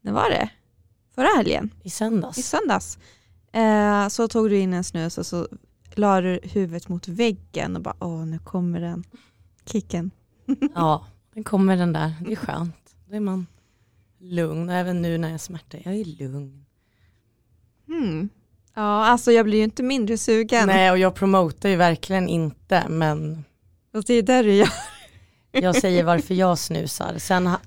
när 0.00 0.12
var 0.12 0.30
det? 0.30 0.48
Förra 1.14 1.28
helgen? 1.36 1.70
I 1.82 1.90
söndags. 1.90 2.38
I 2.38 2.42
söndags. 2.42 2.98
Eh, 3.56 4.08
så 4.08 4.28
tog 4.28 4.50
du 4.50 4.58
in 4.58 4.72
en 4.72 4.84
snus 4.84 5.18
och 5.18 5.26
så 5.26 5.48
la 5.94 6.20
du 6.20 6.40
huvudet 6.42 6.88
mot 6.88 7.08
väggen 7.08 7.76
och 7.76 7.82
bara, 7.82 7.96
åh 8.00 8.26
nu 8.26 8.38
kommer 8.38 8.80
den 8.80 9.04
kicken. 9.64 10.10
Ja, 10.74 11.06
den 11.34 11.44
kommer 11.44 11.76
den 11.76 11.92
där. 11.92 12.12
Det 12.26 12.32
är 12.32 12.36
skönt. 12.36 12.96
Då 13.08 13.16
är 13.16 13.20
man 13.20 13.46
lugn 14.18 14.68
och 14.68 14.74
även 14.74 15.02
nu 15.02 15.18
när 15.18 15.30
jag 15.30 15.40
smärtar, 15.40 15.80
jag 15.84 15.94
är 15.94 16.04
lugn. 16.04 16.64
Hmm. 17.86 18.28
Ja, 18.74 19.06
alltså 19.06 19.32
jag 19.32 19.44
blir 19.46 19.58
ju 19.58 19.64
inte 19.64 19.82
mindre 19.82 20.18
sugen. 20.18 20.66
Nej, 20.66 20.90
och 20.90 20.98
jag 20.98 21.14
promotar 21.14 21.68
ju 21.68 21.76
verkligen 21.76 22.28
inte, 22.28 22.88
men 22.88 23.44
Och 23.94 24.04
det 24.04 24.14
är 24.14 24.22
där 24.22 24.44
du 24.44 24.52
gör. 24.54 24.68
jag 25.52 25.76
säger 25.76 26.04
varför 26.04 26.34
jag 26.34 26.58
snusar. 26.58 27.18
Sen 27.18 27.46
ha- 27.46 27.60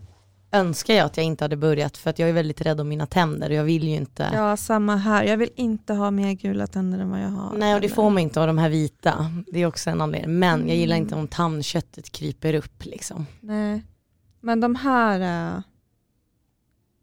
önskar 0.51 0.93
jag 0.93 1.05
att 1.05 1.17
jag 1.17 1.25
inte 1.25 1.43
hade 1.43 1.57
börjat 1.57 1.97
för 1.97 2.09
att 2.09 2.19
jag 2.19 2.29
är 2.29 2.33
väldigt 2.33 2.62
rädd 2.62 2.81
om 2.81 2.89
mina 2.89 3.05
tänder 3.05 3.49
och 3.49 3.55
jag 3.55 3.63
vill 3.63 3.88
ju 3.88 3.95
inte. 3.95 4.29
Ja, 4.33 4.57
samma 4.57 4.95
här. 4.95 5.23
Jag 5.23 5.38
vill 5.38 5.49
inte 5.55 5.93
ha 5.93 6.12
mer 6.12 6.33
gula 6.33 6.67
tänder 6.67 6.99
än 6.99 7.09
vad 7.09 7.21
jag 7.21 7.29
har. 7.29 7.57
Nej 7.57 7.75
och 7.75 7.81
det 7.81 7.89
får 7.89 8.09
man 8.09 8.19
inte 8.19 8.41
av 8.41 8.47
de 8.47 8.57
här 8.57 8.69
vita. 8.69 9.31
Det 9.47 9.59
är 9.59 9.65
också 9.65 9.89
en 9.89 10.01
anledning. 10.01 10.39
Men 10.39 10.67
jag 10.67 10.77
gillar 10.77 10.95
inte 10.95 11.15
om 11.15 11.27
tandköttet 11.27 12.12
kryper 12.12 12.53
upp 12.53 12.85
liksom. 12.85 13.25
Nej. 13.39 13.83
Men 14.41 14.59
de 14.59 14.75
här 14.75 15.19
är 15.19 15.63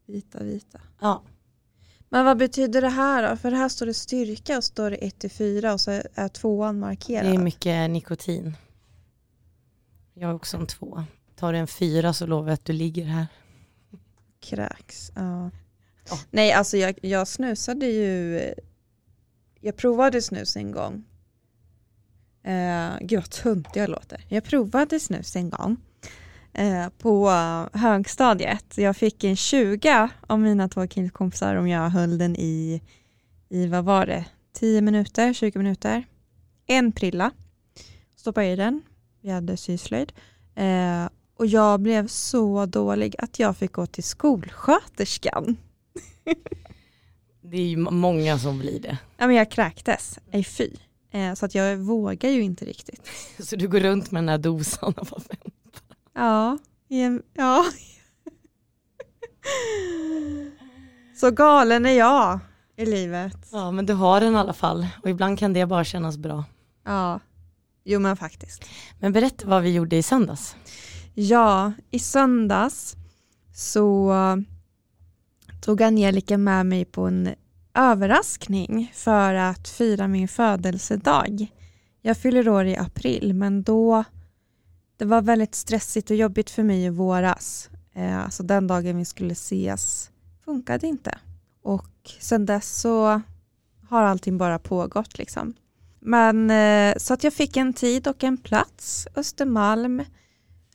vita, 0.06 0.42
vita. 0.42 0.80
Ja, 1.00 1.22
Men 2.09 2.24
vad 2.24 2.37
betyder 2.37 2.80
det 2.80 2.88
här 2.88 3.30
då? 3.30 3.37
För 3.37 3.52
här 3.52 3.68
står 3.68 3.87
det 3.87 3.94
styrka 3.94 4.56
och 4.56 4.64
står 4.64 4.90
det 4.90 4.96
1-4 4.96 5.72
och 5.72 5.80
så 5.80 5.90
är 6.14 6.28
tvåan 6.28 6.78
markerad. 6.78 7.24
det 7.24 7.35
är 7.35 7.38
mycket 7.38 7.90
nikotin. 7.90 8.56
Jag 10.14 10.30
är 10.30 10.35
också 10.35 10.56
en 10.56 10.66
två. 10.66 11.04
Tar 11.37 11.53
du 11.53 11.59
en 11.59 11.66
fyra 11.66 12.12
så 12.12 12.27
lovar 12.27 12.49
jag 12.49 12.55
att 12.55 12.64
du 12.64 12.72
ligger 12.72 13.05
här. 13.05 13.27
Kräks. 14.40 15.12
Ja. 15.14 15.51
Ja. 16.11 16.18
Nej, 16.31 16.53
alltså 16.53 16.77
jag, 16.77 16.99
jag 17.03 17.29
snusade 17.29 17.87
ju. 17.87 18.40
Jag 19.61 19.77
provade 19.77 20.22
snus 20.22 20.57
en 20.57 20.72
gång. 20.72 21.05
Eh, 22.42 22.90
gud 23.01 23.20
vad 23.20 23.31
tunt 23.31 23.68
jag 23.75 23.90
låter. 23.90 24.25
Jag 24.29 24.44
provade 24.44 25.01
snus 25.01 25.37
en 25.37 25.51
gång. 25.51 25.77
Eh, 26.53 26.88
på 26.99 27.31
högstadiet. 27.72 28.79
Jag 28.79 28.96
fick 28.96 29.25
en 29.25 29.37
20 29.37 30.09
av 30.27 30.40
mina 30.40 30.68
två 30.68 30.87
killkompisar 30.87 31.55
om 31.55 31.68
jag 31.68 31.90
höll 31.90 32.18
den 32.18 32.37
i, 32.37 32.83
i 33.49 33.66
vad 33.66 33.85
var 33.85 34.07
det, 34.07 34.25
10 34.53 34.81
minuter, 34.81 35.33
20 35.33 35.59
minuter. 35.59 36.05
En 36.66 36.92
prilla. 36.92 37.31
Stoppade 38.16 38.46
i 38.46 38.57
den. 38.57 38.83
Vi 39.20 39.31
hade 39.31 39.57
syslöjd. 39.57 40.12
Eh, 40.55 41.09
och 41.37 41.46
jag 41.46 41.81
blev 41.81 42.07
så 42.07 42.66
dålig 42.66 43.14
att 43.18 43.38
jag 43.38 43.57
fick 43.57 43.72
gå 43.72 43.87
till 43.87 44.05
skolsköterskan. 44.05 45.57
Det 47.40 47.57
är 47.57 47.66
ju 47.66 47.77
många 47.77 48.38
som 48.38 48.59
blir 48.59 48.81
det. 48.81 48.99
Ja, 49.16 49.27
men 49.27 49.37
jag 49.37 49.51
kräktes, 49.51 50.18
nej 50.31 50.44
fy. 50.44 50.70
Eh, 51.11 51.35
så 51.35 51.46
att 51.46 51.55
jag 51.55 51.77
vågar 51.77 52.31
ju 52.31 52.42
inte 52.42 52.64
riktigt. 52.64 53.11
Så 53.38 53.57
du 53.57 53.68
går 53.68 53.81
runt 53.81 54.11
med 54.11 54.22
den 54.22 54.29
här 54.29 54.38
dosan 54.38 54.94
och 54.96 55.07
bara, 55.07 55.22
Ja, 56.14 56.59
i 56.88 57.01
en, 57.03 57.22
ja. 57.35 57.64
Så 61.20 61.31
galen 61.31 61.87
är 61.87 61.92
jag 61.92 62.38
i 62.77 62.87
livet. 62.87 63.37
Ja 63.53 63.70
men 63.70 63.87
du 63.87 63.92
har 63.92 64.20
den 64.20 64.35
i 64.35 64.37
alla 64.37 64.53
fall 64.53 64.87
och 65.03 65.11
ibland 65.11 65.38
kan 65.38 65.53
det 65.53 65.66
bara 65.66 65.85
kännas 65.85 66.16
bra. 66.16 66.44
Ja, 66.85 67.20
jo 67.85 68.01
men 68.01 68.16
faktiskt. 68.16 68.64
Men 69.01 69.12
berätta 69.12 69.49
vad 69.49 69.62
vi 69.62 69.72
gjorde 69.72 69.96
i 69.96 70.03
söndags. 70.03 70.57
Ja, 71.18 71.72
i 71.90 71.98
söndags 71.98 72.96
så 73.55 74.12
tog 75.61 75.83
Angelica 75.83 76.38
med 76.38 76.66
mig 76.66 76.85
på 76.85 77.02
en 77.02 77.35
överraskning 77.74 78.92
för 78.94 79.35
att 79.35 79.68
fira 79.68 80.09
min 80.09 80.29
födelsedag. 80.29 81.46
Jag 82.02 82.16
fyller 82.16 82.48
år 82.48 82.64
i 82.64 82.76
april 82.76 83.35
men 83.35 83.62
då 83.62 84.05
det 84.96 85.05
var 85.05 85.22
väldigt 85.22 85.55
stressigt 85.55 86.11
och 86.11 86.16
jobbigt 86.16 86.50
för 86.50 86.62
mig 86.62 86.85
i 86.85 86.88
våras. 86.88 87.70
Eh, 87.94 88.24
alltså 88.24 88.42
den 88.42 88.66
dagen 88.66 88.98
vi 88.98 89.05
skulle 89.05 89.33
ses 89.33 90.11
funkade 90.44 90.87
inte. 90.87 91.18
Och 91.62 92.11
sen 92.20 92.46
dess 92.46 92.81
så 92.81 93.20
har 93.88 94.02
allting 94.02 94.38
bara 94.38 94.59
pågått 94.59 95.18
liksom. 95.18 95.55
Men 96.00 96.50
eh, 96.50 96.96
så 96.98 97.14
att 97.14 97.24
jag 97.24 97.33
fick 97.33 97.57
en 97.57 97.72
tid 97.72 98.09
och 98.09 98.24
en 98.24 98.37
plats, 98.37 99.09
Östermalm, 99.14 100.02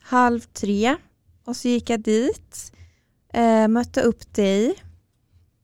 halv 0.02 0.40
tre. 0.40 0.96
Och 1.44 1.56
så 1.56 1.68
gick 1.68 1.90
jag 1.90 2.00
dit, 2.00 2.72
eh, 3.32 3.68
mötte 3.68 4.00
upp 4.00 4.34
dig. 4.34 4.74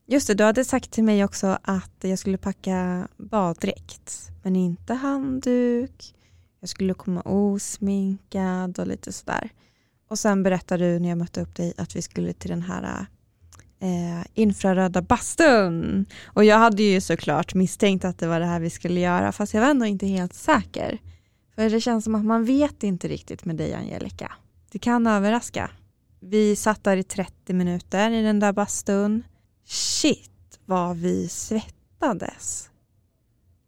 Just 0.07 0.27
det, 0.27 0.35
du 0.35 0.45
hade 0.45 0.65
sagt 0.65 0.91
till 0.91 1.05
mig 1.05 1.25
också 1.25 1.59
att 1.63 1.97
jag 2.01 2.19
skulle 2.19 2.39
packa 2.39 3.09
baddräkt, 3.17 4.31
men 4.43 4.57
inte 4.57 4.95
handduk. 4.95 6.15
Jag 6.61 6.69
skulle 6.69 6.95
komma 6.95 7.21
osminkad 7.21 8.79
och 8.79 8.87
lite 8.87 9.13
sådär. 9.13 9.51
Och 10.09 10.19
sen 10.19 10.43
berättade 10.43 10.93
du 10.93 10.99
när 10.99 11.09
jag 11.09 11.19
mötte 11.19 11.41
upp 11.41 11.55
dig 11.55 11.73
att 11.77 11.97
vi 11.97 12.03
skulle 12.03 12.33
till 12.33 12.51
den 12.51 12.63
här 12.63 13.07
eh, 13.81 14.27
infraröda 14.35 15.03
bastun. 15.03 16.07
Och 16.25 16.45
jag 16.45 16.59
hade 16.59 16.83
ju 16.83 17.01
såklart 17.01 17.55
misstänkt 17.55 18.05
att 18.05 18.19
det 18.19 18.27
var 18.27 18.41
det 18.41 18.47
här 18.47 18.61
vi 18.61 18.71
skulle 18.71 19.01
göra 19.01 19.33
fast 19.33 19.55
jag 19.55 19.61
var 19.61 19.69
ändå 19.69 19.87
inte 19.87 20.07
helt 20.07 20.35
säker. 20.35 20.99
För 21.59 21.71
det 21.71 21.81
känns 21.81 22.05
som 22.05 22.15
att 22.15 22.25
man 22.25 22.45
vet 22.45 22.83
inte 22.83 23.09
riktigt 23.09 23.45
med 23.45 23.57
dig 23.57 23.75
Angelica. 23.75 24.33
Det 24.71 24.79
kan 24.79 25.07
överraska. 25.07 25.71
Vi 26.21 26.57
satt 26.57 26.85
där 26.85 26.97
i 26.97 27.03
30 27.03 27.53
minuter 27.53 28.11
i 28.11 28.23
den 28.23 28.41
där 28.41 28.53
bastun. 28.53 29.25
Shit 29.67 30.61
vad 30.65 30.97
vi 30.97 31.29
svettades. 31.29 32.71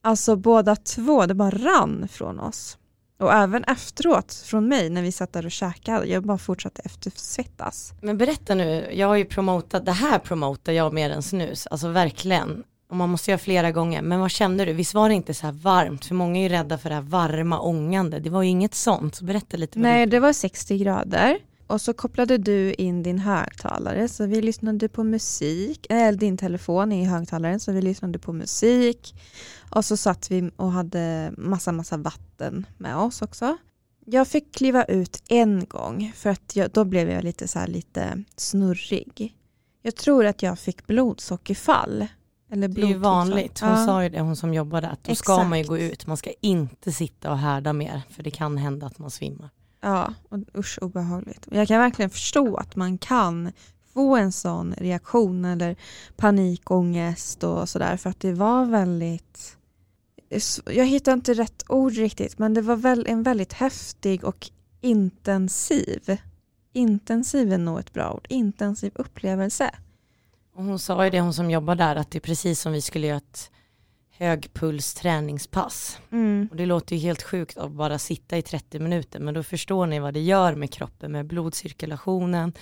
Alltså 0.02 0.36
båda 0.36 0.76
två, 0.76 1.26
det 1.26 1.34
bara 1.34 1.50
rann 1.50 2.08
från 2.08 2.40
oss. 2.40 2.78
Och 3.18 3.32
även 3.32 3.64
efteråt 3.64 4.32
från 4.34 4.68
mig 4.68 4.90
när 4.90 5.02
vi 5.02 5.12
satt 5.12 5.32
där 5.32 5.44
och 5.44 5.52
käkade, 5.52 6.06
jag 6.06 6.22
bara 6.22 6.38
fortsatte 6.38 6.82
eftersvettas. 6.84 7.92
Men 8.02 8.18
berätta 8.18 8.54
nu, 8.54 8.92
jag 8.92 9.08
har 9.08 9.16
ju 9.16 9.24
promotat, 9.24 9.86
det 9.86 9.92
här 9.92 10.18
promotar 10.18 10.72
jag 10.72 10.92
mer 10.92 11.10
än 11.10 11.22
snus, 11.22 11.66
alltså 11.66 11.88
verkligen. 11.88 12.64
Och 12.90 12.96
man 12.96 13.10
måste 13.10 13.30
göra 13.30 13.38
flera 13.38 13.72
gånger, 13.72 14.02
men 14.02 14.20
vad 14.20 14.30
kände 14.30 14.64
du? 14.64 14.72
Visst 14.72 14.94
var 14.94 15.08
det 15.08 15.14
inte 15.14 15.34
så 15.34 15.46
här 15.46 15.52
varmt? 15.52 16.04
För 16.04 16.14
många 16.14 16.38
är 16.38 16.42
ju 16.42 16.48
rädda 16.48 16.78
för 16.78 16.88
det 16.88 16.94
här 16.94 17.02
varma 17.02 17.60
ångande, 17.60 18.18
det 18.18 18.30
var 18.30 18.42
ju 18.42 18.48
inget 18.48 18.74
sånt, 18.74 19.14
så 19.14 19.24
berätta 19.24 19.56
lite. 19.56 19.78
Nej, 19.78 20.06
det 20.06 20.20
var 20.20 20.32
60 20.32 20.78
grader. 20.78 21.38
Och 21.66 21.80
så 21.80 21.92
kopplade 21.92 22.38
du 22.38 22.74
in 22.74 23.02
din 23.02 23.18
högtalare 23.18 24.08
så 24.08 24.26
vi 24.26 24.42
lyssnade 24.42 24.88
på 24.88 25.04
musik, 25.04 25.86
eller 25.90 26.18
din 26.18 26.36
telefon 26.36 26.92
i 26.92 27.04
högtalaren 27.04 27.60
så 27.60 27.72
vi 27.72 27.82
lyssnade 27.82 28.18
på 28.18 28.32
musik. 28.32 29.14
Och 29.70 29.84
så 29.84 29.96
satt 29.96 30.30
vi 30.30 30.50
och 30.56 30.72
hade 30.72 31.32
massa 31.36 31.72
massa 31.72 31.96
vatten 31.96 32.66
med 32.78 32.96
oss 32.96 33.22
också. 33.22 33.56
Jag 34.04 34.28
fick 34.28 34.54
kliva 34.54 34.84
ut 34.84 35.22
en 35.28 35.64
gång 35.64 36.12
för 36.16 36.30
att 36.30 36.56
jag, 36.56 36.70
då 36.70 36.84
blev 36.84 37.10
jag 37.10 37.24
lite 37.24 37.48
så 37.48 37.66
lite 37.66 38.24
snurrig. 38.36 39.34
Jag 39.82 39.96
tror 39.96 40.26
att 40.26 40.42
jag 40.42 40.58
fick 40.58 40.86
blodsockerfall. 40.86 42.06
Eller 42.50 42.68
det 42.68 42.82
är 42.82 42.86
ju 42.86 42.98
vanligt, 42.98 43.60
hon 43.60 43.70
ja. 43.70 43.86
sa 43.86 44.02
ju 44.02 44.08
det 44.08 44.20
hon 44.20 44.36
som 44.36 44.54
jobbade 44.54 44.88
att 44.88 45.04
då 45.04 45.12
Exakt. 45.12 45.24
ska 45.24 45.44
man 45.44 45.58
ju 45.58 45.64
gå 45.64 45.78
ut, 45.78 46.06
man 46.06 46.16
ska 46.16 46.30
inte 46.40 46.92
sitta 46.92 47.30
och 47.30 47.38
härda 47.38 47.72
mer 47.72 48.02
för 48.10 48.22
det 48.22 48.30
kan 48.30 48.56
hända 48.56 48.86
att 48.86 48.98
man 48.98 49.10
svimmar. 49.10 49.50
Ja, 49.80 50.14
och 50.28 50.38
usch 50.58 50.78
obehagligt. 50.82 51.48
Jag 51.50 51.68
kan 51.68 51.78
verkligen 51.78 52.10
förstå 52.10 52.56
att 52.56 52.76
man 52.76 52.98
kan 52.98 53.52
få 53.94 54.16
en 54.16 54.32
sån 54.32 54.74
reaktion 54.78 55.44
eller 55.44 55.76
panikångest 56.16 57.44
och 57.44 57.68
sådär 57.68 57.96
för 57.96 58.10
att 58.10 58.20
det 58.20 58.32
var 58.32 58.64
väldigt 58.64 59.56
jag 60.66 60.86
hittar 60.86 61.12
inte 61.12 61.34
rätt 61.34 61.64
ord 61.68 61.92
riktigt 61.92 62.38
men 62.38 62.54
det 62.54 62.62
var 62.62 62.76
väl 62.76 63.06
en 63.08 63.22
väldigt 63.22 63.52
häftig 63.52 64.24
och 64.24 64.50
intensiv 64.80 66.18
intensiv 66.72 67.52
är 67.52 67.58
nog 67.58 67.78
ett 67.78 67.92
bra 67.92 68.12
ord, 68.12 68.26
intensiv 68.28 68.92
upplevelse. 68.94 69.70
Och 70.60 70.66
hon 70.66 70.78
sa 70.78 71.04
ju 71.04 71.10
det 71.10 71.20
hon 71.20 71.34
som 71.34 71.50
jobbar 71.50 71.74
där 71.74 71.96
att 71.96 72.10
det 72.10 72.18
är 72.18 72.20
precis 72.20 72.60
som 72.60 72.72
vi 72.72 72.80
skulle 72.80 73.06
göra 73.06 73.16
ett 73.16 73.50
högpuls 74.10 74.94
träningspass. 74.94 75.98
Mm. 76.12 76.48
Och 76.50 76.56
det 76.56 76.66
låter 76.66 76.96
ju 76.96 77.02
helt 77.02 77.22
sjukt 77.22 77.58
att 77.58 77.70
bara 77.70 77.98
sitta 77.98 78.38
i 78.38 78.42
30 78.42 78.78
minuter 78.78 79.20
men 79.20 79.34
då 79.34 79.42
förstår 79.42 79.86
ni 79.86 79.98
vad 79.98 80.14
det 80.14 80.20
gör 80.20 80.54
med 80.54 80.72
kroppen, 80.72 81.12
med 81.12 81.26
blodcirkulationen, 81.26 82.52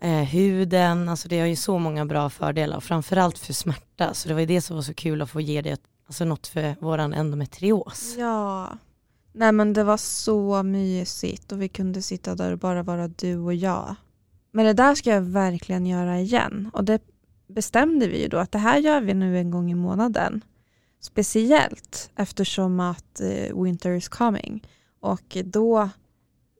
eh, 0.00 0.10
huden, 0.10 1.08
alltså 1.08 1.28
det 1.28 1.40
har 1.40 1.46
ju 1.46 1.56
så 1.56 1.78
många 1.78 2.06
bra 2.06 2.30
fördelar 2.30 2.76
och 2.76 2.84
framförallt 2.84 3.38
för 3.38 3.52
smärta. 3.52 4.14
Så 4.14 4.28
det 4.28 4.34
var 4.34 4.40
ju 4.40 4.46
det 4.46 4.60
som 4.60 4.76
var 4.76 4.82
så 4.82 4.94
kul 4.94 5.22
att 5.22 5.30
få 5.30 5.40
ge 5.40 5.62
det 5.62 5.80
alltså 6.06 6.24
något 6.24 6.46
för 6.46 6.76
våran 6.80 7.14
endometrios. 7.14 8.14
Ja, 8.18 8.78
nej 9.32 9.52
men 9.52 9.72
det 9.72 9.84
var 9.84 9.96
så 9.96 10.62
mysigt 10.62 11.52
och 11.52 11.62
vi 11.62 11.68
kunde 11.68 12.02
sitta 12.02 12.34
där 12.34 12.52
och 12.52 12.58
bara 12.58 12.82
vara 12.82 13.08
du 13.08 13.38
och 13.38 13.54
jag. 13.54 13.96
Men 14.52 14.66
det 14.66 14.72
där 14.72 14.94
ska 14.94 15.10
jag 15.10 15.22
verkligen 15.22 15.86
göra 15.86 16.20
igen 16.20 16.70
och 16.72 16.84
det 16.84 17.02
bestämde 17.46 18.08
vi 18.08 18.22
ju 18.22 18.28
då 18.28 18.38
att 18.38 18.52
det 18.52 18.58
här 18.58 18.78
gör 18.78 19.00
vi 19.00 19.14
nu 19.14 19.38
en 19.38 19.50
gång 19.50 19.70
i 19.70 19.74
månaden. 19.74 20.44
Speciellt 21.00 22.10
eftersom 22.16 22.80
att 22.80 23.20
eh, 23.20 23.62
winter 23.62 23.90
is 23.90 24.08
coming. 24.08 24.66
Och 25.00 25.36
då, 25.44 25.88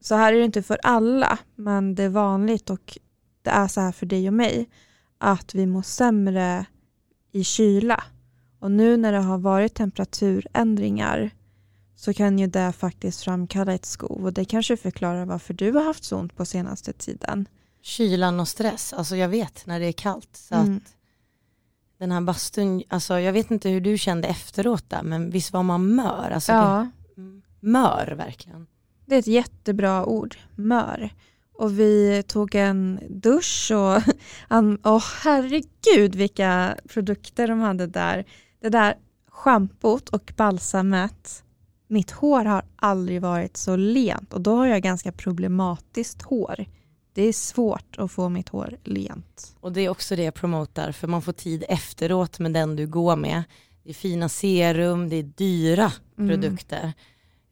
så 0.00 0.14
här 0.14 0.32
är 0.32 0.38
det 0.38 0.44
inte 0.44 0.62
för 0.62 0.78
alla, 0.82 1.38
men 1.54 1.94
det 1.94 2.02
är 2.02 2.08
vanligt 2.08 2.70
och 2.70 2.98
det 3.42 3.50
är 3.50 3.68
så 3.68 3.80
här 3.80 3.92
för 3.92 4.06
dig 4.06 4.28
och 4.28 4.34
mig, 4.34 4.68
att 5.18 5.54
vi 5.54 5.66
mår 5.66 5.82
sämre 5.82 6.66
i 7.32 7.44
kyla. 7.44 8.04
Och 8.58 8.70
nu 8.70 8.96
när 8.96 9.12
det 9.12 9.18
har 9.18 9.38
varit 9.38 9.74
temperaturändringar 9.74 11.30
så 11.94 12.14
kan 12.14 12.38
ju 12.38 12.46
det 12.46 12.72
faktiskt 12.72 13.22
framkalla 13.22 13.74
ett 13.74 13.84
skov 13.84 14.24
och 14.24 14.32
det 14.32 14.44
kanske 14.44 14.76
förklarar 14.76 15.26
varför 15.26 15.54
du 15.54 15.72
har 15.72 15.84
haft 15.84 16.04
så 16.04 16.18
ont 16.18 16.36
på 16.36 16.44
senaste 16.44 16.92
tiden 16.92 17.48
kylan 17.82 18.40
och 18.40 18.48
stress, 18.48 18.92
alltså 18.92 19.16
jag 19.16 19.28
vet 19.28 19.66
när 19.66 19.80
det 19.80 19.86
är 19.86 19.92
kallt. 19.92 20.36
Så 20.36 20.54
mm. 20.54 20.76
att 20.76 20.92
den 21.98 22.12
här 22.12 22.20
bastun, 22.20 22.82
alltså 22.88 23.20
jag 23.20 23.32
vet 23.32 23.50
inte 23.50 23.68
hur 23.68 23.80
du 23.80 23.98
kände 23.98 24.28
efteråt 24.28 24.90
där, 24.90 25.02
men 25.02 25.30
visst 25.30 25.52
var 25.52 25.62
man 25.62 25.94
mör? 25.94 26.30
Alltså 26.30 26.52
ja. 26.52 26.90
Det, 27.16 27.40
mör 27.60 28.14
verkligen. 28.16 28.66
Det 29.06 29.14
är 29.14 29.18
ett 29.18 29.26
jättebra 29.26 30.06
ord, 30.06 30.36
mör. 30.54 31.10
Och 31.54 31.78
vi 31.78 32.22
tog 32.26 32.54
en 32.54 33.00
dusch 33.08 33.70
och, 33.74 34.02
oh, 34.84 35.04
herregud 35.22 36.14
vilka 36.14 36.76
produkter 36.88 37.48
de 37.48 37.60
hade 37.60 37.86
där. 37.86 38.24
Det 38.60 38.68
där 38.68 38.94
schampot 39.28 40.08
och 40.08 40.32
balsamet, 40.36 41.44
mitt 41.88 42.10
hår 42.10 42.44
har 42.44 42.64
aldrig 42.76 43.22
varit 43.22 43.56
så 43.56 43.76
lent 43.76 44.32
och 44.32 44.40
då 44.40 44.56
har 44.56 44.66
jag 44.66 44.82
ganska 44.82 45.12
problematiskt 45.12 46.22
hår. 46.22 46.66
Det 47.14 47.22
är 47.22 47.32
svårt 47.32 47.98
att 47.98 48.12
få 48.12 48.28
mitt 48.28 48.48
hår 48.48 48.78
lent. 48.84 49.56
Och 49.60 49.72
det 49.72 49.80
är 49.80 49.88
också 49.88 50.16
det 50.16 50.22
jag 50.22 50.34
promotar, 50.34 50.92
för 50.92 51.08
man 51.08 51.22
får 51.22 51.32
tid 51.32 51.64
efteråt 51.68 52.38
med 52.38 52.52
den 52.52 52.76
du 52.76 52.86
går 52.86 53.16
med. 53.16 53.42
Det 53.84 53.90
är 53.90 53.94
fina 53.94 54.28
serum, 54.28 55.08
det 55.08 55.16
är 55.16 55.22
dyra 55.22 55.92
mm. 56.18 56.30
produkter. 56.30 56.92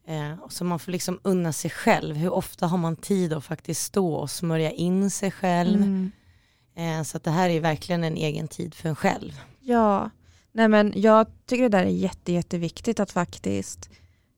Eh, 0.06 0.34
så 0.48 0.64
man 0.64 0.78
får 0.78 0.92
liksom 0.92 1.20
unna 1.22 1.52
sig 1.52 1.70
själv. 1.70 2.16
Hur 2.16 2.32
ofta 2.32 2.66
har 2.66 2.78
man 2.78 2.96
tid 2.96 3.32
att 3.32 3.44
faktiskt 3.44 3.82
stå 3.82 4.14
och 4.14 4.30
smörja 4.30 4.70
in 4.70 5.10
sig 5.10 5.30
själv? 5.30 5.82
Mm. 5.82 6.10
Eh, 6.76 7.02
så 7.02 7.18
det 7.18 7.30
här 7.30 7.50
är 7.50 7.60
verkligen 7.60 8.04
en 8.04 8.16
egen 8.16 8.48
tid 8.48 8.74
för 8.74 8.88
en 8.88 8.96
själv. 8.96 9.40
Ja, 9.60 10.10
nej 10.52 10.68
men 10.68 10.92
jag 10.96 11.26
tycker 11.46 11.62
det 11.62 11.68
där 11.68 11.84
är 11.84 11.88
jätte, 11.88 12.32
jätteviktigt 12.32 13.00
att 13.00 13.10
faktiskt 13.10 13.90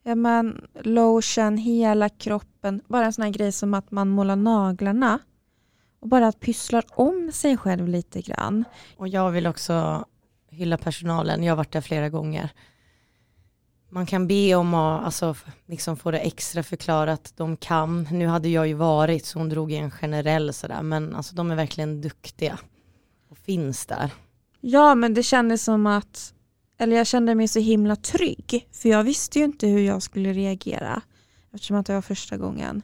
ja, 0.03 0.15
men, 0.15 0.67
lotion, 0.75 1.57
hela 1.57 2.09
kroppen, 2.09 2.81
bara 2.89 3.07
en 3.07 3.13
sån 3.13 3.25
här 3.25 3.33
grej 3.33 3.53
som 3.53 3.75
att 3.75 3.91
man 3.91 4.09
målar 4.09 4.37
naglarna 4.37 5.19
och 6.01 6.09
bara 6.09 6.29
att 6.29 6.41
pysslar 6.41 6.85
om 6.91 7.31
sig 7.33 7.57
själv 7.57 7.89
lite 7.89 8.21
grann. 8.21 8.65
Och 8.97 9.09
jag 9.09 9.31
vill 9.31 9.47
också 9.47 10.05
hylla 10.51 10.79
personalen, 10.79 11.43
jag 11.43 11.53
har 11.53 11.57
varit 11.57 11.73
där 11.73 11.81
flera 11.81 12.09
gånger. 12.09 12.51
Man 13.91 14.07
kan 14.07 14.27
be 14.27 14.55
om 14.55 14.75
att 14.75 15.05
alltså, 15.05 15.37
liksom 15.67 15.97
få 15.97 16.11
det 16.11 16.19
extra 16.19 16.63
förklarat, 16.63 17.33
de 17.37 17.57
kan. 17.57 18.09
Nu 18.11 18.27
hade 18.27 18.49
jag 18.49 18.69
ju 18.69 18.75
varit 18.75 19.27
så 19.27 19.39
hon 19.39 19.49
drog 19.49 19.73
en 19.73 19.91
generell 19.91 20.53
sådär, 20.53 20.83
men 20.83 21.15
alltså, 21.15 21.35
de 21.35 21.51
är 21.51 21.57
verkligen 21.57 22.01
duktiga 22.01 22.59
och 23.29 23.39
finns 23.39 23.87
där. 23.87 24.11
Ja, 24.61 24.95
men 24.95 25.15
det 25.15 25.23
kändes 25.23 25.65
som 25.65 25.87
att 25.87 26.35
eller 26.83 26.97
jag 26.97 27.07
kände 27.07 27.35
mig 27.35 27.49
så 27.49 27.59
himla 27.59 27.97
trygg. 27.97 28.69
För 28.73 28.89
jag 28.89 29.05
visste 29.05 29.39
ju 29.39 29.45
inte 29.45 29.67
hur 29.67 29.81
jag 29.81 30.03
skulle 30.03 30.33
reagera. 30.33 31.03
Eftersom 31.53 31.77
att 31.77 31.87
det 31.87 31.95
var 31.95 32.03
första 32.03 32.37
gången. 32.37 32.83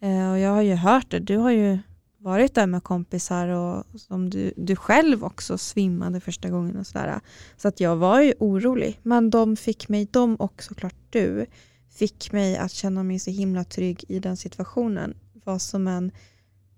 Eh, 0.00 0.30
och 0.30 0.38
jag 0.38 0.50
har 0.50 0.62
ju 0.62 0.74
hört 0.74 1.10
det. 1.10 1.18
Du 1.18 1.36
har 1.36 1.50
ju 1.50 1.78
varit 2.18 2.54
där 2.54 2.66
med 2.66 2.82
kompisar 2.82 3.48
och 3.48 4.00
som 4.00 4.30
du, 4.30 4.52
du 4.56 4.76
själv 4.76 5.24
också 5.24 5.58
svimmade 5.58 6.20
första 6.20 6.48
gången 6.48 6.76
och 6.76 6.86
sådär. 6.86 7.20
Så 7.56 7.68
att 7.68 7.80
jag 7.80 7.96
var 7.96 8.20
ju 8.20 8.34
orolig. 8.38 9.00
Men 9.02 9.30
de 9.30 9.56
fick 9.56 9.88
mig, 9.88 10.08
de 10.10 10.36
och 10.36 10.62
såklart 10.62 10.96
du, 11.10 11.46
fick 11.90 12.32
mig 12.32 12.56
att 12.56 12.72
känna 12.72 13.02
mig 13.02 13.18
så 13.18 13.30
himla 13.30 13.64
trygg 13.64 14.04
i 14.08 14.18
den 14.18 14.36
situationen. 14.36 15.16
Vad 15.44 15.62
som 15.62 15.88
än 15.88 16.12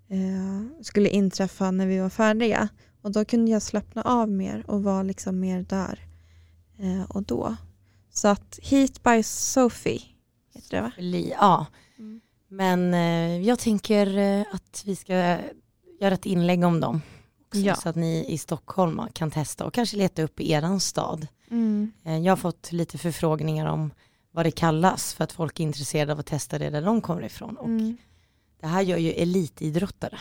eh, 0.09 0.81
skulle 0.81 1.09
inträffa 1.09 1.71
när 1.71 1.87
vi 1.87 1.99
var 1.99 2.09
färdiga. 2.09 2.69
Och 3.01 3.11
då 3.11 3.25
kunde 3.25 3.51
jag 3.51 3.61
slappna 3.61 4.01
av 4.01 4.29
mer 4.29 4.63
och 4.67 4.83
vara 4.83 5.03
liksom 5.03 5.39
mer 5.39 5.65
där 5.69 6.06
och 7.09 7.23
då. 7.23 7.55
Så 8.13 8.27
att 8.27 8.59
Heat 8.63 9.03
by 9.03 9.23
Sophie 9.23 10.01
heter 10.53 10.75
det 10.77 10.81
va? 10.81 10.91
Ja, 11.39 11.65
Mm. 11.99 12.21
men 12.47 12.93
eh, 12.93 13.41
jag 13.47 13.59
tänker 13.59 14.17
eh, 14.17 14.45
att 14.51 14.83
vi 14.85 14.95
ska 14.95 15.13
göra 15.99 16.13
ett 16.13 16.25
inlägg 16.25 16.63
om 16.63 16.79
dem. 16.79 17.01
Också, 17.47 17.59
Ja. 17.59 17.75
Så 17.75 17.89
att 17.89 17.95
ni 17.95 18.25
i 18.33 18.37
Stockholm 18.37 19.01
kan 19.13 19.31
testa 19.31 19.65
och 19.65 19.73
kanske 19.73 19.97
leta 19.97 20.21
upp 20.23 20.39
eran 20.41 20.79
stad. 20.79 21.27
Mm. 21.51 21.91
Eh, 22.05 22.17
Jag 22.17 22.31
har 22.31 22.37
fått 22.37 22.71
lite 22.71 22.97
förfrågningar 22.97 23.65
om 23.65 23.91
vad 24.31 24.45
det 24.45 24.51
kallas 24.51 25.13
för 25.13 25.23
att 25.23 25.31
folk 25.31 25.59
är 25.59 25.63
intresserade 25.63 26.11
av 26.13 26.19
att 26.19 26.25
testa 26.25 26.59
det 26.59 26.69
där 26.69 26.81
de 26.81 27.01
kommer 27.01 27.23
ifrån. 27.23 27.57
Och 27.57 27.65
Mm. 27.67 27.97
det 28.61 28.67
här 28.67 28.81
gör 28.81 28.97
ju 28.97 29.11
elitidrottare. 29.11 30.19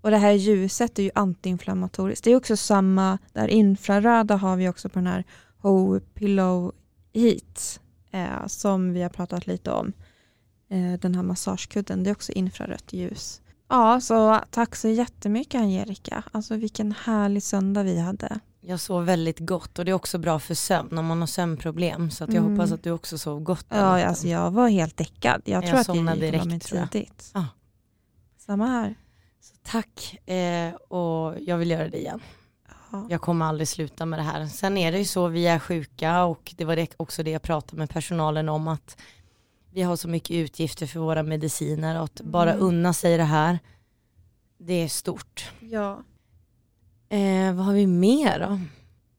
Och 0.00 0.10
det 0.10 0.18
här 0.18 0.32
ljuset 0.32 0.98
är 0.98 1.02
ju 1.02 1.10
antiinflammatoriskt. 1.14 2.24
Det 2.24 2.30
är 2.32 2.36
också 2.36 2.56
samma, 2.56 3.18
där 3.32 3.48
infraröda 3.48 4.36
har 4.36 4.56
vi 4.56 4.68
också 4.68 4.88
på 4.88 4.98
den 4.98 5.06
här 5.06 5.24
Ho 5.66 6.00
Pillow 6.00 6.72
Heat 7.14 7.80
eh, 8.10 8.46
som 8.46 8.92
vi 8.92 9.02
har 9.02 9.08
pratat 9.08 9.46
lite 9.46 9.70
om. 9.70 9.92
Eh, 10.68 10.92
den 11.00 11.14
här 11.14 11.22
massagekudden, 11.22 12.04
det 12.04 12.10
är 12.10 12.14
också 12.14 12.32
infrarött 12.32 12.92
ljus. 12.92 13.40
Ja, 13.68 14.00
så 14.00 14.40
tack 14.50 14.76
så 14.76 14.88
jättemycket 14.88 15.60
Angelica. 15.60 16.22
Alltså 16.32 16.56
vilken 16.56 16.92
härlig 16.92 17.42
söndag 17.42 17.82
vi 17.82 17.98
hade. 18.00 18.40
Jag 18.60 18.80
sov 18.80 19.04
väldigt 19.04 19.38
gott 19.38 19.78
och 19.78 19.84
det 19.84 19.90
är 19.90 19.94
också 19.94 20.18
bra 20.18 20.38
för 20.38 20.54
sömn 20.54 20.98
om 20.98 21.06
man 21.06 21.20
har 21.20 21.26
sömnproblem. 21.26 22.10
Så 22.10 22.24
att 22.24 22.32
jag 22.32 22.44
Mm. 22.44 22.52
hoppas 22.56 22.72
att 22.72 22.82
du 22.82 22.90
också 22.90 23.18
sov 23.18 23.40
gott. 23.40 23.66
Ja, 23.68 24.04
alltså 24.06 24.28
jag 24.28 24.50
var 24.50 24.68
helt 24.68 24.96
däckad. 24.96 25.42
Jag 25.44 25.64
Jag 25.64 25.70
tror 25.70 25.80
att 25.80 25.88
jag 25.88 25.96
gick 25.96 26.04
mig 26.04 26.18
direkt, 26.20 26.66
tidigt. 26.92 27.30
Ja. 27.34 27.46
Samma 28.38 28.66
här. 28.66 28.94
Så 29.40 29.54
tack 29.62 30.18
eh, 30.28 30.74
och 30.74 31.34
jag 31.40 31.58
vill 31.58 31.70
göra 31.70 31.88
det 31.88 31.98
igen. 31.98 32.20
Ja. 32.96 33.06
Jag 33.10 33.20
kommer 33.20 33.46
aldrig 33.46 33.68
sluta 33.68 34.06
med 34.06 34.18
det 34.18 34.22
här. 34.22 34.46
Sen 34.46 34.76
är 34.76 34.92
det 34.92 34.98
ju 34.98 35.04
så, 35.04 35.28
vi 35.28 35.46
är 35.46 35.58
sjuka 35.58 36.24
och 36.24 36.54
det 36.56 36.64
var 36.64 36.76
det, 36.76 36.94
också 36.96 37.22
det 37.22 37.30
jag 37.30 37.42
pratade 37.42 37.76
med 37.78 37.90
personalen 37.90 38.48
om 38.48 38.68
att 38.68 38.96
vi 39.72 39.82
har 39.82 39.96
så 39.96 40.08
mycket 40.08 40.30
utgifter 40.36 40.86
för 40.86 41.00
våra 41.00 41.22
mediciner 41.22 41.98
och 41.98 42.04
att 42.04 42.20
bara 42.20 42.52
Mm. 42.52 42.64
unna 42.66 42.92
sig 42.92 43.16
det 43.16 43.24
här, 43.24 43.58
det 44.58 44.72
är 44.74 44.88
stort. 44.88 45.50
ja. 45.60 46.02
Eh, 47.08 47.54
vad 47.54 47.64
har 47.66 47.72
vi 47.72 47.86
mer 47.86 48.38
då? 48.40 48.60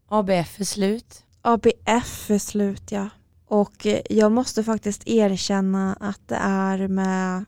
ABF 0.08 0.60
är 0.60 0.64
slut. 0.64 1.24
ABF 1.42 2.30
är 2.30 2.40
slut 2.40 2.92
ja. 2.92 3.10
Och 3.46 3.86
eh, 3.86 4.00
jag 4.10 4.32
måste 4.32 4.64
faktiskt 4.64 5.08
erkänna 5.08 5.94
att 6.00 6.28
det 6.28 6.36
är 6.36 6.88
med 6.88 7.46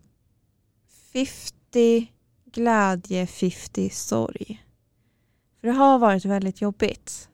50 1.13 2.07
glädje, 2.51 3.27
50 3.27 3.89
sorg. 3.89 4.63
För 5.61 5.67
det 5.67 5.73
har 5.73 5.99
varit 5.99 6.25
väldigt 6.25 6.61
jobbigt. 6.61 7.29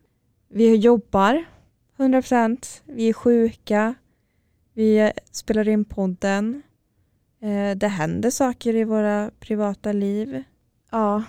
Vi 0.50 0.76
jobbar 0.76 1.46
100%, 1.98 2.82
vi 2.86 3.10
är 3.10 3.14
sjuka, 3.14 3.96
vi 4.74 5.12
spelar 5.32 5.68
in 5.68 5.86
podden. 5.86 6.62
Eh, 7.42 7.78
Det 7.78 7.88
händer 7.88 8.30
saker 8.32 8.76
i 8.76 8.84
våra 8.84 9.32
privata 9.40 9.92
liv. 9.92 10.44
Ja, 10.92 11.24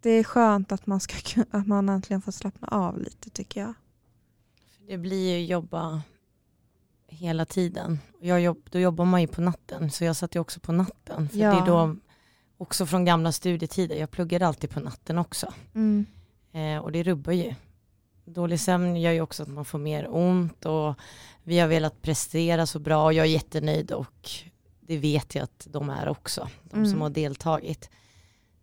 det 0.00 0.10
är 0.10 0.24
skönt 0.24 0.72
att 0.72 0.86
man, 0.86 1.00
ska, 1.00 1.42
att 1.50 1.66
man 1.66 1.88
äntligen 1.88 2.22
får 2.22 2.32
slappna 2.32 2.68
av 2.68 2.98
lite 2.98 3.30
tycker 3.30 3.60
jag. 3.60 3.74
Det 4.88 4.98
blir 4.98 5.36
ju 5.38 5.44
jobba 5.46 6.02
hela 7.06 7.44
tiden. 7.46 7.98
Jag 8.20 8.40
jobb, 8.40 8.68
då 8.70 8.78
jobbar 8.78 9.04
man 9.04 9.20
ju 9.20 9.26
på 9.26 9.40
natten 9.40 9.90
så 9.90 10.04
jag 10.04 10.16
satt 10.16 10.34
ju 10.34 10.40
också 10.40 10.60
på 10.60 10.72
natten. 10.72 11.28
För 11.28 11.38
Ja. 11.38 11.52
det 11.52 11.58
är 11.60 11.66
då 11.66 11.96
också 12.56 12.86
från 12.86 13.04
gamla 13.04 13.32
studietider, 13.32 13.96
jag 13.96 14.10
pluggade 14.10 14.46
alltid 14.46 14.70
på 14.70 14.80
natten 14.80 15.18
också. 15.18 15.52
Mm. 15.74 16.06
Eh, 16.52 16.78
och 16.78 16.92
det 16.92 17.02
rubbar 17.02 17.32
ju. 17.32 17.54
Dålig 18.24 18.60
sömn 18.60 18.96
gör 18.96 19.12
ju 19.12 19.20
också 19.20 19.42
att 19.42 19.48
man 19.48 19.64
får 19.64 19.78
mer 19.78 20.06
ont 20.10 20.64
och 20.66 20.94
vi 21.42 21.58
har 21.58 21.68
velat 21.68 22.02
prestera 22.02 22.66
så 22.66 22.78
bra 22.78 23.04
och 23.04 23.12
jag 23.12 23.26
är 23.26 23.30
jättenöjd 23.30 23.92
och 23.92 24.30
det 24.80 24.96
vet 24.98 25.34
jag 25.34 25.44
att 25.44 25.66
de 25.70 25.90
är 25.90 26.08
också, 26.08 26.48
de 26.62 26.76
Mm. 26.76 26.90
som 26.90 27.00
har 27.00 27.10
deltagit. 27.10 27.90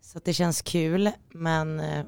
Så 0.02 0.19
det 0.23 0.34
känns 0.34 0.62
kul 0.62 1.12
men 1.30 1.80
eh, 1.80 2.04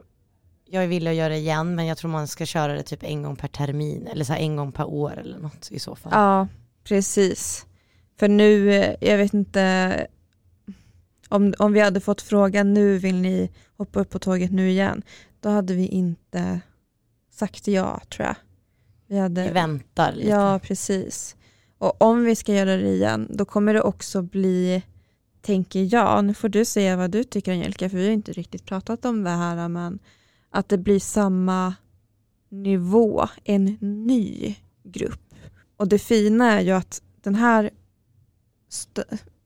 jag 0.66 0.88
vill 0.88 1.08
att 1.08 1.16
göra 1.16 1.30
det 1.30 1.38
igen 1.38 1.76
men 1.76 1.86
jag 1.86 1.98
tror 1.98 2.12
man 2.12 2.28
ska 2.28 2.46
köra 2.46 2.74
det 2.74 2.84
typ 2.84 3.04
en 3.04 3.24
gång 3.24 3.36
per 3.36 3.48
termin 3.48 4.08
eller 4.08 4.26
så 4.26 4.34
en 4.34 4.56
gång 4.56 4.72
per 4.72 4.86
år 4.86 5.18
eller 5.20 5.38
något 5.40 5.72
i 5.72 5.80
så 5.80 5.96
fall. 5.96 6.12
Ja, 6.16 6.48
precis. 6.84 7.66
För 8.20 8.28
nu, 8.28 8.74
eh, 8.74 8.96
jag 9.02 9.18
vet 9.18 9.34
inte 9.34 10.08
om, 11.30 11.54
om 11.60 11.74
vi 11.74 11.80
hade 11.80 12.00
fått 12.00 12.22
frågan 12.22 12.74
nu 12.74 12.98
vill 12.98 13.16
ni 13.22 13.50
hoppa 13.78 14.00
upp 14.00 14.10
på 14.10 14.20
tåget 14.20 14.52
nu 14.52 14.70
igen, 14.70 15.02
då 15.40 15.50
hade 15.50 15.74
vi 15.74 15.88
inte 15.88 16.62
sagt 17.32 17.68
ja 17.68 18.02
tror 18.10 18.28
jag. 18.28 18.36
Vi 19.08 19.18
hade, 19.18 19.44
Vi 19.44 19.52
väntar 19.52 20.12
lite. 20.12 20.30
Ja, 20.30 20.60
precis. 20.60 21.36
Och 21.78 22.02
om 22.02 22.24
vi 22.24 22.36
ska 22.36 22.54
göra 22.54 22.78
det 22.78 22.90
igen, 22.90 23.28
då 23.30 23.46
kommer 23.46 23.74
det 23.74 23.82
också 23.82 24.22
bli, 24.22 24.84
tänker 25.42 25.94
jag, 25.94 26.26
nu 26.26 26.34
får 26.34 26.50
du 26.50 26.66
säga 26.66 26.96
vad 26.96 27.12
du 27.12 27.24
tycker 27.24 27.52
Angelica, 27.52 27.90
för 27.90 27.98
vi 27.98 28.06
har 28.06 28.14
inte 28.14 28.32
riktigt 28.32 28.66
pratat 28.66 29.06
om 29.06 29.24
det 29.24 29.30
här, 29.30 29.68
men 29.68 30.00
att 30.50 30.70
det 30.70 30.78
blir 30.78 31.00
samma 31.00 31.76
nivå, 32.50 33.28
en 33.44 33.78
ny 33.82 34.56
grupp. 34.84 35.34
Och 35.78 35.88
det 35.88 36.00
fina 36.00 36.52
är 36.52 36.62
ju 36.62 36.72
att 36.72 37.02
den 37.22 37.36
här, 37.36 37.70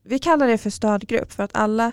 vi 0.02 0.18
kallar 0.18 0.48
det 0.48 0.58
för 0.58 0.70
stödgrupp, 0.70 1.32
för 1.32 1.42
att 1.42 1.56
alla 1.56 1.92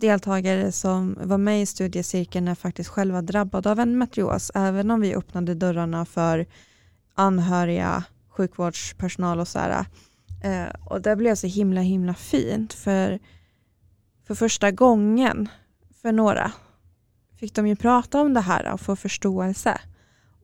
deltagare 0.00 0.72
som 0.72 1.18
var 1.20 1.38
med 1.38 1.62
i 1.62 1.66
studiecirkeln 1.66 2.48
är 2.48 2.54
faktiskt 2.54 2.90
själva 2.90 3.22
drabbade 3.22 3.70
av 3.70 3.80
en 3.80 3.98
matrios, 3.98 4.50
även 4.54 4.90
om 4.90 5.00
vi 5.00 5.14
öppnade 5.14 5.54
dörrarna 5.54 6.04
för 6.04 6.46
anhöriga, 7.14 8.04
sjukvårdspersonal 8.28 9.40
och 9.40 9.48
så 9.48 9.58
här. 9.58 9.86
Eh, 10.44 10.74
och 10.84 11.02
det 11.02 11.16
blev 11.16 11.34
så 11.34 11.46
himla 11.46 11.80
himla 11.80 12.14
fint 12.14 12.72
för, 12.72 13.18
för 14.26 14.34
första 14.34 14.70
gången 14.70 15.48
för 16.02 16.12
några 16.12 16.52
fick 17.38 17.54
de 17.54 17.66
ju 17.66 17.76
prata 17.76 18.20
om 18.20 18.34
det 18.34 18.40
här 18.40 18.72
och 18.72 18.80
få 18.80 18.96
förståelse. 18.96 19.80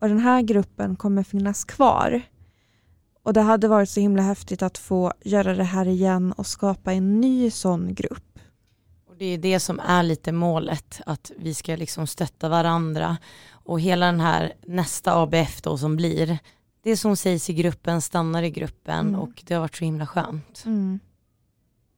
Och 0.00 0.08
den 0.08 0.18
här 0.18 0.42
gruppen 0.42 0.96
kommer 0.96 1.22
finnas 1.22 1.64
kvar. 1.64 2.22
Och 3.22 3.32
det 3.32 3.40
hade 3.40 3.68
varit 3.68 3.88
så 3.88 4.00
himla 4.00 4.22
häftigt 4.22 4.62
att 4.62 4.78
få 4.78 5.12
göra 5.24 5.54
det 5.54 5.64
här 5.64 5.86
igen 5.86 6.32
och 6.32 6.46
skapa 6.46 6.92
en 6.92 7.20
ny 7.20 7.50
sån 7.50 7.94
grupp. 7.94 8.33
Och 9.14 9.18
det 9.20 9.26
är 9.26 9.38
det 9.38 9.60
som 9.60 9.80
är 9.80 10.02
lite 10.02 10.32
målet, 10.32 11.00
att 11.06 11.30
vi 11.38 11.54
ska 11.54 11.76
liksom 11.76 12.06
stötta 12.06 12.48
varandra. 12.48 13.16
Och 13.52 13.80
hela 13.80 14.06
den 14.06 14.20
här 14.20 14.52
nästa 14.66 15.14
ABF 15.22 15.62
då 15.62 15.78
som 15.78 15.96
blir, 15.96 16.38
det 16.82 16.96
som 16.96 17.16
sägs 17.16 17.50
i 17.50 17.52
gruppen 17.54 18.00
stannar 18.02 18.42
i 18.42 18.50
gruppen 18.50 19.08
Mm. 19.08 19.20
och 19.20 19.42
det 19.46 19.54
har 19.54 19.60
varit 19.60 19.76
så 19.76 19.84
himla 19.84 20.06
skönt. 20.06 20.64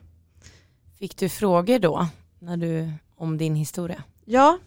Fick 0.99 1.17
du 1.17 1.29
frågor 1.29 1.79
då 1.79 2.07
när 2.39 2.57
du, 2.57 2.91
om 3.15 3.37
din 3.37 3.55
historia? 3.55 4.03
Ja, 4.25 4.57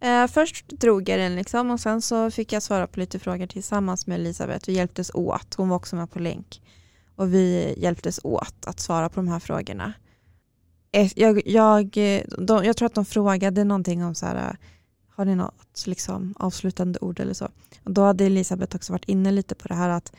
eh, 0.00 0.26
först 0.26 0.68
drog 0.68 1.08
jag 1.08 1.18
den 1.18 1.36
liksom 1.36 1.70
och 1.70 1.80
sen 1.80 2.02
så 2.02 2.30
fick 2.30 2.52
jag 2.52 2.62
svara 2.62 2.86
på 2.86 3.00
lite 3.00 3.18
frågor 3.18 3.46
tillsammans 3.46 4.06
med 4.06 4.20
Elisabeth. 4.20 4.68
Vi 4.68 4.72
hjälptes 4.72 5.10
åt, 5.14 5.54
hon 5.54 5.68
var 5.68 5.76
också 5.76 5.96
med 5.96 6.10
på 6.10 6.18
länk. 6.18 6.62
Och 7.16 7.34
vi 7.34 7.74
hjälptes 7.76 8.20
åt 8.22 8.66
att 8.66 8.80
svara 8.80 9.08
på 9.08 9.20
de 9.20 9.28
här 9.28 9.40
frågorna. 9.40 9.92
Eh, 10.92 11.12
jag, 11.16 11.42
jag, 11.46 11.90
de, 12.38 12.64
jag 12.64 12.76
tror 12.76 12.86
att 12.86 12.94
de 12.94 13.04
frågade 13.04 13.64
någonting 13.64 14.04
om 14.04 14.14
så 14.14 14.26
här, 14.26 14.56
har 15.22 15.26
ni 15.26 15.34
något 15.34 15.86
liksom, 15.86 16.34
avslutande 16.38 16.98
ord 16.98 17.20
eller 17.20 17.34
så? 17.34 17.48
Och 17.84 17.92
då 17.92 18.02
hade 18.02 18.24
Elisabeth 18.24 18.76
också 18.76 18.92
varit 18.92 19.08
inne 19.08 19.30
lite 19.30 19.54
på 19.54 19.68
det 19.68 19.74
här 19.74 19.88
att 19.88 20.12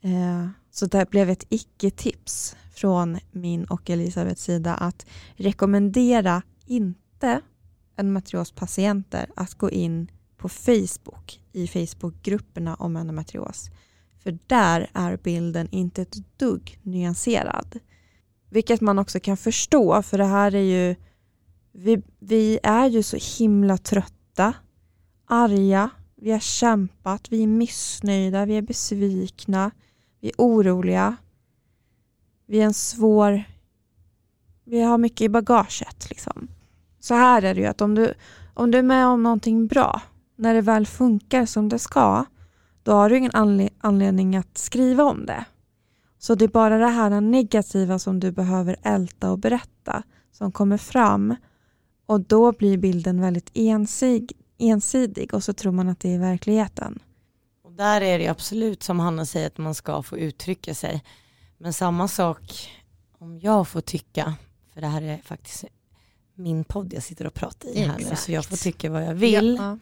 eh, 0.00 0.48
så 0.70 0.86
det 0.86 1.10
blev 1.10 1.30
ett 1.30 1.44
icke-tips 1.48 2.56
från 2.74 3.18
min 3.30 3.64
och 3.64 3.90
Elisabeths 3.90 4.42
sida 4.42 4.74
att 4.74 5.06
rekommendera 5.36 6.42
inte 6.66 7.40
endometriospatienter 7.96 9.30
att 9.36 9.54
gå 9.54 9.70
in 9.70 10.10
på 10.36 10.48
Facebook 10.48 11.40
i 11.52 11.66
Facebookgrupperna 11.66 12.74
om 12.74 12.96
endometrios. 12.96 13.70
För 14.22 14.38
där 14.46 14.90
är 14.92 15.16
bilden 15.16 15.68
inte 15.70 16.02
ett 16.02 16.38
dugg 16.38 16.78
nyanserad. 16.82 17.78
Vilket 18.50 18.80
man 18.80 18.98
också 18.98 19.20
kan 19.20 19.36
förstå 19.36 20.02
för 20.02 20.18
det 20.18 20.24
här 20.24 20.54
är 20.54 20.88
ju 20.88 20.96
vi, 21.72 22.02
vi 22.18 22.58
är 22.62 22.86
ju 22.86 23.02
så 23.02 23.16
himla 23.38 23.78
trötta, 23.78 24.12
arga, 25.26 25.90
vi 26.16 26.32
har 26.32 26.38
kämpat, 26.38 27.32
vi 27.32 27.42
är 27.42 27.46
missnöjda, 27.46 28.46
vi 28.46 28.56
är 28.56 28.62
besvikna, 28.62 29.70
vi 30.20 30.28
är 30.28 30.34
oroliga. 30.38 31.16
Vi 32.46 32.60
är 32.60 32.64
en 32.64 32.74
svår... 32.74 33.44
Vi 34.64 34.82
har 34.82 34.98
mycket 34.98 35.20
i 35.20 35.28
bagaget. 35.28 36.10
Liksom. 36.10 36.48
Så 37.00 37.14
här 37.14 37.42
är 37.42 37.54
det 37.54 37.60
ju 37.60 37.66
att 37.66 37.80
om 37.80 37.94
du, 37.94 38.14
om 38.54 38.70
du 38.70 38.78
är 38.78 38.82
med 38.82 39.06
om 39.06 39.22
någonting 39.22 39.66
bra, 39.66 40.02
när 40.36 40.54
det 40.54 40.60
väl 40.60 40.86
funkar 40.86 41.46
som 41.46 41.68
det 41.68 41.78
ska, 41.78 42.24
då 42.82 42.92
har 42.92 43.10
du 43.10 43.18
ingen 43.18 43.64
anledning 43.80 44.36
att 44.36 44.58
skriva 44.58 45.04
om 45.04 45.26
det. 45.26 45.44
Så 46.18 46.34
det 46.34 46.44
är 46.44 46.48
bara 46.48 46.78
det 46.78 46.88
här 46.88 47.20
negativa 47.20 47.98
som 47.98 48.20
du 48.20 48.32
behöver 48.32 48.76
älta 48.82 49.30
och 49.30 49.38
berätta 49.38 50.02
som 50.32 50.52
kommer 50.52 50.76
fram 50.76 51.36
och 52.12 52.20
då 52.20 52.52
blir 52.52 52.76
bilden 52.76 53.20
väldigt 53.20 53.50
ensig, 53.54 54.32
ensidig 54.58 55.34
och 55.34 55.44
så 55.44 55.52
tror 55.52 55.72
man 55.72 55.88
att 55.88 56.00
det 56.00 56.14
är 56.14 56.18
verkligheten. 56.18 56.98
Och 57.62 57.72
där 57.72 58.00
är 58.00 58.18
det 58.18 58.28
absolut 58.28 58.82
som 58.82 59.00
Hanna 59.00 59.26
säger 59.26 59.46
att 59.46 59.58
man 59.58 59.74
ska 59.74 60.02
få 60.02 60.18
uttrycka 60.18 60.74
sig. 60.74 61.02
Men 61.58 61.72
samma 61.72 62.08
sak 62.08 62.70
om 63.18 63.38
jag 63.38 63.68
får 63.68 63.80
tycka, 63.80 64.34
för 64.74 64.80
det 64.80 64.86
här 64.86 65.02
är 65.02 65.18
faktiskt 65.24 65.64
min 66.34 66.64
podd 66.64 66.92
jag 66.92 67.02
sitter 67.02 67.26
och 67.26 67.34
pratar 67.34 67.68
i 67.68 67.80
här 67.80 67.98
nu, 67.98 68.16
så 68.16 68.32
jag 68.32 68.44
får 68.44 68.56
tycka 68.56 68.90
vad 68.90 69.04
jag 69.04 69.14
vill. 69.14 69.56
Ja. 69.60 69.78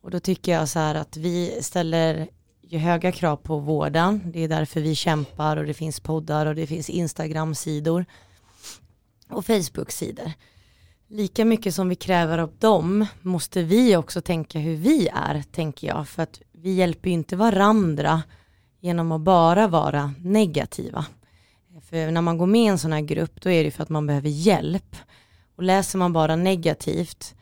Och 0.00 0.10
då 0.10 0.20
tycker 0.20 0.52
jag 0.52 0.68
så 0.68 0.78
här 0.78 0.94
att 0.94 1.16
vi 1.16 1.58
ställer 1.62 2.28
ju 2.62 2.78
höga 2.78 3.12
krav 3.12 3.36
på 3.36 3.58
vården, 3.58 4.20
det 4.32 4.40
är 4.44 4.48
därför 4.48 4.80
vi 4.80 4.94
kämpar 4.94 5.56
och 5.56 5.66
det 5.66 5.74
finns 5.74 6.00
poddar 6.00 6.46
och 6.46 6.54
det 6.54 6.66
finns 6.66 6.90
Instagram-sidor 6.90 8.04
och 9.28 9.46
Facebook-sidor. 9.46 10.32
Lika 11.14 11.44
mycket 11.44 11.74
som 11.74 11.88
vi 11.88 11.94
kräver 11.94 12.38
av 12.38 12.52
dem 12.58 13.06
måste 13.22 13.62
vi 13.62 13.96
också 13.96 14.20
tänka 14.20 14.58
hur 14.58 14.76
vi 14.76 15.08
är, 15.08 15.42
tänker 15.42 15.86
jag. 15.86 16.08
För 16.08 16.22
att 16.22 16.40
vi 16.52 16.72
hjälper 16.72 17.08
ju 17.08 17.14
inte 17.14 17.36
varandra 17.36 18.22
genom 18.80 19.12
att 19.12 19.20
bara 19.20 19.68
vara 19.68 20.14
negativa. 20.18 21.06
För 21.90 22.10
när 22.10 22.20
man 22.20 22.38
går 22.38 22.46
med 22.46 22.60
i 22.60 22.66
en 22.66 22.78
sån 22.78 22.92
här 22.92 23.00
grupp 23.00 23.40
då 23.40 23.50
är 23.50 23.64
det 23.64 23.70
för 23.70 23.82
att 23.82 23.88
man 23.88 24.06
behöver 24.06 24.28
hjälp. 24.28 24.96
Och 25.56 25.62
läser 25.62 25.98
man 25.98 26.12
bara 26.12 26.36
negativt 26.36 27.34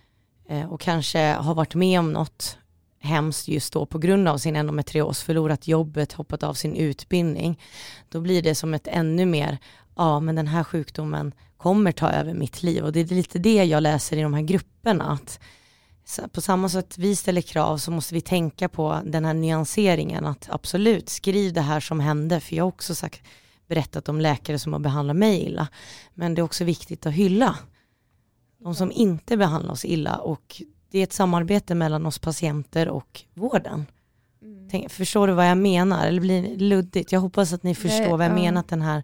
eh, 0.49 0.73
och 0.73 0.81
kanske 0.81 1.33
har 1.33 1.55
varit 1.55 1.75
med 1.75 1.99
om 1.99 2.13
något 2.13 2.59
hemskt 2.99 3.49
just 3.49 3.73
då 3.73 3.87
på 3.87 3.99
grund 3.99 4.29
av 4.29 4.39
sin 4.39 4.57
endometrios, 4.57 5.23
förlorat 5.23 5.69
jobbet, 5.69 6.13
hoppat 6.13 6.43
av 6.43 6.55
sin 6.55 6.77
utbildning, 6.77 7.61
då 8.09 8.21
blir 8.21 8.43
det 8.43 8.55
som 8.55 8.75
ett 8.75 8.87
ännu 8.87 9.27
mer, 9.27 9.59
ja 10.01 10.21
men 10.21 10.35
den 10.35 10.47
här 10.47 10.65
sjukdomen 10.65 11.33
kommer 11.57 11.93
ta 11.93 12.11
över 12.11 12.35
mitt 12.35 12.63
liv 12.63 12.85
och 12.85 12.93
det 12.93 13.01
är 13.01 13.15
lite 13.15 13.39
det 13.39 13.65
jag 13.65 13.83
läser 13.83 14.17
i 14.17 14.23
de 14.23 14.35
här 14.35 14.43
grupperna. 14.43 15.13
Att 15.13 15.41
på 16.33 16.41
samma 16.41 16.69
sätt 16.69 16.99
vi 16.99 17.17
ställer 17.17 17.41
krav 17.41 17.79
så 17.79 17.91
måste 17.91 18.15
vi 18.15 18.21
tänka 18.21 18.69
på 18.69 19.01
den 19.05 19.25
här 19.25 19.35
nyanseringen 19.35 20.27
att 20.27 20.49
absolut 20.51 21.09
skriv 21.09 21.53
det 21.53 21.61
här 21.61 21.81
som 21.81 22.01
hände 22.01 22.41
för 22.41 22.57
jag 22.57 22.65
har 22.65 22.69
också 22.69 22.95
sagt, 22.95 23.23
berättat 23.67 24.09
om 24.09 24.21
läkare 24.21 24.59
som 24.59 24.73
har 24.73 24.81
behandlat 24.81 25.17
mig 25.17 25.43
illa. 25.47 25.69
Men 26.15 26.35
det 26.35 26.41
är 26.41 26.45
också 26.45 26.65
viktigt 26.65 27.07
att 27.07 27.13
hylla 27.13 27.59
de 28.59 28.75
som 28.75 28.93
inte 28.93 29.37
behandlar 29.37 29.73
oss 29.73 29.85
illa 29.85 30.17
och 30.17 30.63
det 30.91 30.99
är 30.99 31.03
ett 31.03 31.13
samarbete 31.13 31.75
mellan 31.75 32.07
oss 32.07 32.19
patienter 32.19 32.89
och 32.89 33.21
vården. 33.35 33.87
Mm. 34.43 34.69
Tänk, 34.71 34.91
förstår 34.91 35.27
du 35.27 35.33
vad 35.33 35.49
jag 35.49 35.59
menar? 35.59 36.07
Eller 36.07 36.21
blir 36.21 36.43
det 36.43 36.57
luddigt? 36.57 37.13
Jag 37.13 37.21
hoppas 37.21 37.53
att 37.53 37.63
ni 37.63 37.75
förstår 37.75 38.05
det, 38.05 38.17
vad 38.17 38.25
jag 38.25 38.31
ja. 38.31 38.43
menar, 38.43 38.65
den 38.69 38.83
här 38.83 39.03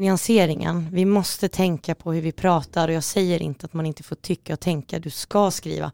nyanseringen. 0.00 0.88
Vi 0.92 1.04
måste 1.04 1.48
tänka 1.48 1.94
på 1.94 2.12
hur 2.12 2.20
vi 2.20 2.32
pratar 2.32 2.88
och 2.88 2.94
jag 2.94 3.04
säger 3.04 3.42
inte 3.42 3.66
att 3.66 3.74
man 3.74 3.86
inte 3.86 4.02
får 4.02 4.16
tycka 4.16 4.52
och 4.52 4.60
tänka, 4.60 4.98
du 4.98 5.10
ska 5.10 5.50
skriva. 5.50 5.92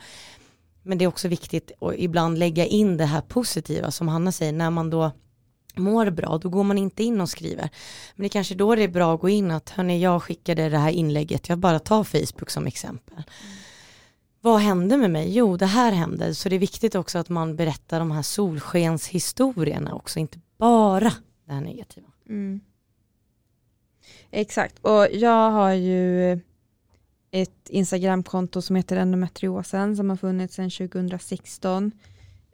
Men 0.82 0.98
det 0.98 1.04
är 1.04 1.08
också 1.08 1.28
viktigt 1.28 1.72
att 1.80 1.94
ibland 1.96 2.38
lägga 2.38 2.66
in 2.66 2.96
det 2.96 3.04
här 3.04 3.20
positiva 3.20 3.90
som 3.90 4.08
Hanna 4.08 4.32
säger, 4.32 4.52
när 4.52 4.70
man 4.70 4.90
då 4.90 5.10
mår 5.76 6.10
bra, 6.10 6.38
då 6.38 6.48
går 6.48 6.64
man 6.64 6.78
inte 6.78 7.04
in 7.04 7.20
och 7.20 7.28
skriver. 7.28 7.70
Men 8.14 8.22
det 8.22 8.26
är 8.26 8.28
kanske 8.28 8.54
då 8.54 8.74
det 8.74 8.82
är 8.82 8.88
bra 8.88 9.14
att 9.14 9.20
gå 9.20 9.28
in 9.28 9.50
att, 9.50 9.70
hörni, 9.70 10.02
jag 10.02 10.22
skickade 10.22 10.68
det 10.68 10.78
här 10.78 10.90
inlägget, 10.90 11.48
jag 11.48 11.58
bara 11.58 11.78
tar 11.78 12.04
Facebook 12.04 12.50
som 12.50 12.66
exempel. 12.66 13.14
Mm. 13.14 13.56
Vad 14.40 14.60
hände 14.60 14.96
med 14.96 15.10
mig? 15.10 15.36
Jo, 15.36 15.56
det 15.56 15.66
här 15.66 15.92
hände. 15.92 16.34
Så 16.34 16.48
det 16.48 16.54
är 16.54 16.60
viktigt 16.60 16.94
också 16.94 17.18
att 17.18 17.28
man 17.28 17.56
berättar 17.56 17.98
de 17.98 18.10
här 18.10 18.22
solskenshistorierna 18.22 19.94
också, 19.94 20.18
inte 20.18 20.38
bara 20.58 21.12
det 21.46 21.52
här 21.52 21.60
negativa. 21.60 22.06
Mm. 22.28 22.60
Exakt, 24.30 24.78
och 24.78 25.06
jag 25.12 25.50
har 25.50 25.72
ju 25.72 26.32
ett 27.30 27.68
Instagramkonto 27.68 28.62
som 28.62 28.76
heter 28.76 28.96
endometriosen 28.96 29.96
som 29.96 30.10
har 30.10 30.16
funnits 30.16 30.54
sedan 30.54 30.70
2016 30.70 31.92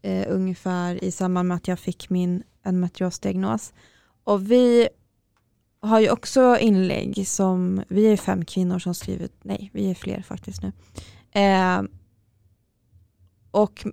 eh, 0.02 0.26
ungefär 0.28 1.04
i 1.04 1.10
samband 1.10 1.48
med 1.48 1.56
att 1.56 1.68
jag 1.68 1.78
fick 1.78 2.10
min 2.10 2.42
endometriosdiagnos. 2.62 3.72
Och 4.24 4.50
vi 4.50 4.88
har 5.80 6.00
ju 6.00 6.10
också 6.10 6.58
inlägg 6.60 7.28
som, 7.28 7.82
vi 7.88 8.12
är 8.12 8.16
fem 8.16 8.44
kvinnor 8.44 8.78
som 8.78 8.94
skrivit, 8.94 9.32
nej 9.42 9.70
vi 9.72 9.90
är 9.90 9.94
fler 9.94 10.22
faktiskt 10.22 10.62
nu. 10.62 10.72
Eh, 11.40 11.82
och 13.50 13.86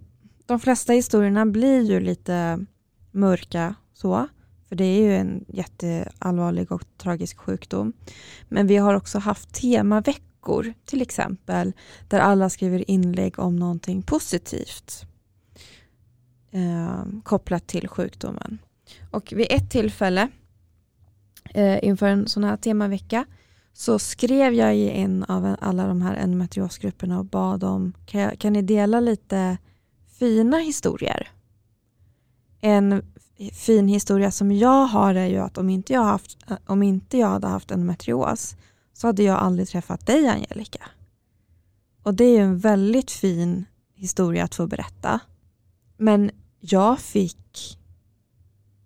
de 0.45 0.59
flesta 0.59 0.93
historierna 0.93 1.45
blir 1.45 1.81
ju 1.81 1.99
lite 1.99 2.65
mörka 3.11 3.75
så. 3.93 4.27
För 4.69 4.75
det 4.75 4.83
är 4.83 5.01
ju 5.01 5.15
en 5.15 5.45
jätteallvarlig 5.47 6.71
och 6.71 6.83
tragisk 6.97 7.37
sjukdom. 7.37 7.93
Men 8.49 8.67
vi 8.67 8.77
har 8.77 8.93
också 8.93 9.19
haft 9.19 9.53
temaveckor 9.53 10.73
till 10.85 11.01
exempel 11.01 11.73
där 12.07 12.19
alla 12.19 12.49
skriver 12.49 12.91
inlägg 12.91 13.39
om 13.39 13.55
någonting 13.55 14.01
positivt 14.01 15.05
eh, 16.51 17.03
kopplat 17.23 17.67
till 17.67 17.87
sjukdomen. 17.87 18.57
Och 19.11 19.33
vid 19.35 19.47
ett 19.49 19.71
tillfälle 19.71 20.29
eh, 21.53 21.83
inför 21.83 22.07
en 22.07 22.27
sån 22.27 22.43
här 22.43 22.57
temavecka 22.57 23.25
så 23.73 23.99
skrev 23.99 24.53
jag 24.53 24.75
i 24.75 24.89
en 24.89 25.23
av 25.23 25.55
alla 25.61 25.87
de 25.87 26.01
här 26.01 26.15
endometriosgrupperna 26.15 27.19
och 27.19 27.25
bad 27.25 27.63
om 27.63 27.93
kan, 28.05 28.21
jag, 28.21 28.39
kan 28.39 28.53
ni 28.53 28.61
dela 28.61 28.99
lite 28.99 29.57
fina 30.19 30.57
historier? 30.57 31.27
En 32.61 33.03
fin 33.53 33.87
historia 33.87 34.31
som 34.31 34.51
jag 34.51 34.85
har 34.85 35.15
är 35.15 35.25
ju 35.25 35.37
att 35.37 35.57
om 35.57 35.69
inte 35.69 35.93
jag, 35.93 36.03
haft, 36.03 36.37
om 36.65 36.83
inte 36.83 37.17
jag 37.17 37.27
hade 37.27 37.47
haft 37.47 37.71
endometrios 37.71 38.55
så 38.93 39.07
hade 39.07 39.23
jag 39.23 39.37
aldrig 39.37 39.67
träffat 39.67 40.05
dig 40.05 40.27
Angelica. 40.27 40.89
Och 42.03 42.13
det 42.13 42.23
är 42.23 42.31
ju 42.31 42.43
en 42.43 42.57
väldigt 42.57 43.11
fin 43.11 43.65
historia 43.95 44.43
att 44.43 44.55
få 44.55 44.67
berätta. 44.67 45.19
Men 45.97 46.31
jag 46.59 46.99
fick 46.99 47.77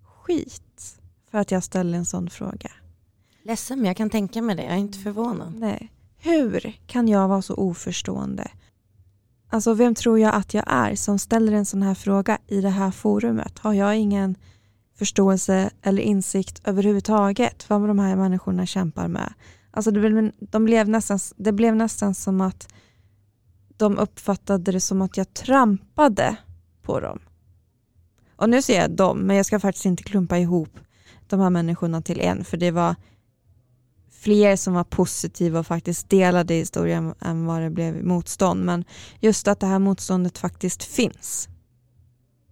skit 0.04 1.01
för 1.32 1.38
att 1.38 1.51
jag 1.51 1.64
ställde 1.64 1.97
en 1.97 2.06
sån 2.06 2.30
fråga. 2.30 2.72
Ledsen 3.43 3.80
men 3.80 3.88
jag 3.88 3.97
kan 3.97 4.10
tänka 4.10 4.41
mig 4.41 4.56
det, 4.56 4.64
jag 4.64 4.74
är 4.74 4.78
inte 4.78 4.99
förvånad. 4.99 5.54
Nej. 5.56 5.91
Hur 6.18 6.74
kan 6.88 7.08
jag 7.08 7.28
vara 7.28 7.41
så 7.41 7.54
oförstående? 7.54 8.51
Alltså 9.54 9.74
vem 9.74 9.95
tror 9.95 10.20
jag 10.20 10.36
att 10.36 10.54
jag 10.54 10.64
är 10.68 10.95
som 10.95 11.20
ställer 11.20 11.54
en 11.54 11.66
sån 11.66 11.82
här 11.82 11.93
fråga 11.93 12.38
i 12.47 12.62
det 12.62 12.70
här 12.70 12.91
forumet? 12.91 13.60
Har 13.60 13.74
jag 13.74 13.97
ingen 13.97 14.36
förståelse 14.95 15.70
eller 15.82 16.04
insikt 16.04 16.62
överhuvudtaget 16.64 17.70
vad 17.70 17.88
de 17.88 17.99
här 17.99 18.16
människorna 18.16 18.66
kämpar 18.66 19.08
med? 19.08 19.34
Alltså 19.72 19.91
det 19.91 19.99
blev, 19.99 20.32
de 20.39 20.66
blev 20.66 20.89
nästan, 20.89 21.20
det 21.36 21.51
blev 21.51 21.76
nästan 21.76 22.16
som 22.16 22.41
att 22.41 22.74
de 23.78 23.97
uppfattade 23.97 24.72
det 24.72 24.80
som 24.80 25.01
att 25.01 25.18
jag 25.18 25.34
trampade 25.34 26.36
på 26.82 26.99
dem. 26.99 27.20
Och 28.36 28.49
nu 28.49 28.62
säger 28.62 28.82
jag 28.82 28.91
dem, 28.91 29.20
men 29.20 29.36
jag 29.36 29.45
ska 29.45 29.60
faktiskt 29.60 29.86
inte 29.86 30.04
klumpa 30.04 30.38
ihop 30.38 30.80
de 31.28 31.39
här 31.39 31.49
människorna 31.49 32.01
till 32.01 32.20
en, 32.20 32.43
för 32.43 32.58
det 32.58 32.72
var 32.72 32.95
fler 34.24 34.55
som 34.55 34.74
var 34.74 34.84
positiva 34.84 35.59
och 35.59 35.67
faktiskt 35.67 36.09
delade 36.09 36.53
historien 36.53 37.13
än 37.21 37.45
vad 37.45 37.61
det 37.61 37.69
blev 37.69 38.05
motstånd. 38.05 38.65
Men 38.65 38.86
just 39.19 39.47
att 39.47 39.59
det 39.59 39.67
här 39.67 39.80
motståndet 39.80 40.38
faktiskt 40.38 40.84
finns. 40.84 41.49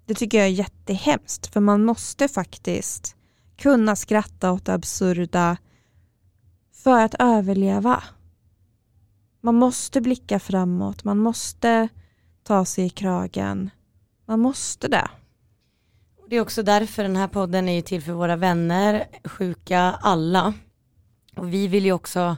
Det 0.06 0.14
tycker 0.14 0.38
jag 0.38 0.48
är 0.48 0.52
jättehemskt, 0.52 1.48
för 1.48 1.60
man 1.60 1.86
måste 1.86 2.28
faktiskt 2.28 3.16
kunna 3.58 3.96
skratta 3.96 4.52
åt 4.52 4.66
det 4.66 4.74
absurda 4.74 5.58
för 6.84 7.02
att 7.02 7.16
överleva. 7.20 8.04
Man 9.42 9.56
måste 9.56 10.02
blicka 10.02 10.40
framåt, 10.40 11.04
man 11.04 11.18
måste 11.18 11.88
ta 12.44 12.66
sig 12.66 12.86
i 12.86 12.90
kragen. 12.90 13.70
Man 14.26 14.40
måste 14.40 14.88
det. 14.88 15.10
Det 16.30 16.36
är 16.36 16.42
också 16.42 16.64
därför 16.64 17.04
den 17.04 17.16
här 17.16 17.28
podden 17.28 17.70
är 17.70 17.82
till 17.82 18.02
för 18.02 18.14
våra 18.14 18.36
vänner, 18.36 19.08
sjuka, 19.24 19.80
alla. 20.02 20.54
Och 21.36 21.54
vi 21.54 21.68
vill 21.68 21.86
ju 21.86 21.92
också, 21.92 22.38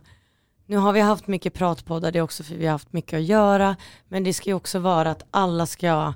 nu 0.65 0.77
har 0.77 0.93
vi 0.93 0.99
haft 0.99 1.27
mycket 1.27 1.53
pratpoddar, 1.53 2.11
det 2.11 2.19
är 2.19 2.23
också 2.23 2.43
för 2.43 2.55
vi 2.55 2.65
har 2.65 2.71
haft 2.71 2.93
mycket 2.93 3.17
att 3.17 3.23
göra, 3.23 3.75
men 4.07 4.23
det 4.23 4.33
ska 4.33 4.49
ju 4.49 4.53
också 4.53 4.79
vara 4.79 5.11
att 5.11 5.23
alla 5.31 5.65
ska, 5.65 6.13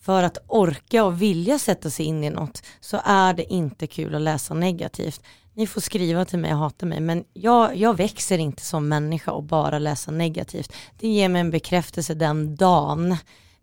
för 0.00 0.22
att 0.22 0.38
orka 0.46 1.04
och 1.04 1.22
vilja 1.22 1.58
sätta 1.58 1.90
sig 1.90 2.06
in 2.06 2.24
i 2.24 2.30
något, 2.30 2.62
så 2.80 3.00
är 3.04 3.34
det 3.34 3.52
inte 3.52 3.86
kul 3.86 4.14
att 4.14 4.20
läsa 4.20 4.54
negativt. 4.54 5.22
Ni 5.54 5.66
får 5.66 5.80
skriva 5.80 6.24
till 6.24 6.38
mig 6.38 6.52
och 6.52 6.58
hata 6.58 6.86
mig, 6.86 7.00
men 7.00 7.24
jag, 7.32 7.76
jag 7.76 7.96
växer 7.96 8.38
inte 8.38 8.62
som 8.62 8.88
människa 8.88 9.32
och 9.32 9.42
bara 9.42 9.78
läsa 9.78 10.10
negativt. 10.10 10.72
Det 10.98 11.08
ger 11.08 11.28
mig 11.28 11.40
en 11.40 11.50
bekräftelse 11.50 12.14
den 12.14 12.56
dagen 12.56 13.16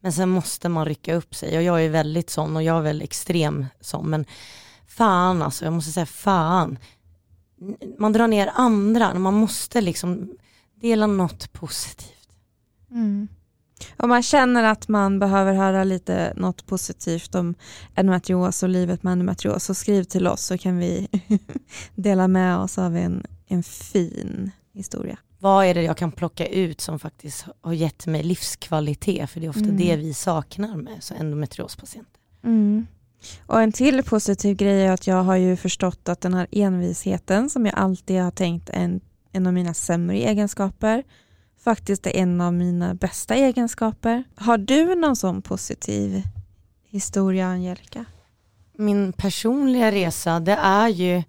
men 0.06 0.14
sen 0.14 0.30
måste 0.30 0.70
man 0.70 0.86
rycka 0.86 1.16
upp 1.16 1.36
sig 1.36 1.58
och 1.58 1.64
jag 1.64 1.86
är 1.86 1.90
väldigt 1.90 2.30
sån 2.30 2.56
och 2.56 2.64
jag 2.64 2.78
är 2.78 2.82
väl 2.82 3.02
extrem 3.02 3.66
sån. 3.82 4.10
Men 4.10 4.26
fan 4.88 5.42
alltså, 5.42 5.66
jag 5.66 5.74
måste 5.74 5.92
säga 5.92 6.06
fan. 6.06 6.80
Man 7.98 8.14
drar 8.14 8.28
ner 8.28 8.52
andra, 8.56 9.14
man 9.14 9.34
måste 9.34 9.82
liksom 9.82 10.32
dela 10.82 11.08
något 11.08 11.54
positivt. 11.54 12.30
Mm. 12.92 13.28
Om 13.98 14.10
man 14.10 14.24
känner 14.24 14.64
att 14.64 14.88
man 14.88 15.20
behöver 15.20 15.54
höra 15.54 15.84
lite 15.84 16.34
något 16.36 16.66
positivt 16.66 17.36
om 17.36 17.56
endometrios 17.96 18.64
och 18.64 18.70
livet 18.70 19.04
med 19.04 19.12
endometrios 19.12 19.64
så 19.64 19.74
skriv 19.74 20.04
till 20.04 20.28
oss 20.28 20.42
så 20.42 20.58
kan 20.58 20.78
vi 20.78 21.08
dela 21.96 22.28
med 22.28 22.58
oss 22.58 22.78
av 22.78 22.98
en, 22.98 23.26
en 23.48 23.64
fin 23.64 24.52
historia 24.74 25.18
vad 25.46 25.66
är 25.66 25.74
det 25.74 25.82
jag 25.82 25.98
kan 25.98 26.12
plocka 26.12 26.48
ut 26.48 26.82
som 26.82 27.00
faktiskt 27.00 27.46
har 27.62 27.74
gett 27.74 28.08
mig 28.08 28.24
livskvalitet? 28.24 29.30
För 29.30 29.40
det 29.40 29.46
är 29.46 29.50
ofta 29.50 29.64
mm. 29.64 29.78
det 29.78 29.96
vi 29.96 30.14
saknar 30.14 30.76
med 30.76 31.04
så 31.04 31.14
endometriospatienter. 31.14 32.22
Mm. 32.44 32.88
Och 33.46 33.62
en 33.62 33.72
till 33.72 34.04
positiv 34.04 34.58
grej 34.58 34.86
är 34.86 34.92
att 34.92 35.08
jag 35.08 35.24
har 35.24 35.36
ju 35.36 35.56
förstått 35.56 36.10
att 36.10 36.22
den 36.22 36.34
här 36.34 36.48
envisheten 36.52 37.50
som 37.50 37.66
jag 37.66 37.76
alltid 37.76 38.22
har 38.22 38.32
tänkt 38.32 38.70
är 38.70 38.74
en, 38.74 39.02
en 39.32 39.48
av 39.48 39.54
mina 39.54 39.74
sämre 39.74 40.18
egenskaper 40.18 41.04
faktiskt 41.64 42.08
är 42.08 42.16
en 42.16 42.42
av 42.42 42.54
mina 42.54 42.94
bästa 42.94 43.36
egenskaper. 43.36 44.24
Har 44.36 44.58
du 44.58 44.96
någon 44.96 45.16
sån 45.16 45.42
positiv 45.42 46.22
historia 46.84 47.48
Angelica? 47.48 48.06
Min 48.78 49.14
personliga 49.14 49.92
resa 49.92 50.40
det 50.40 50.56
är 50.62 50.88
ju 50.88 51.24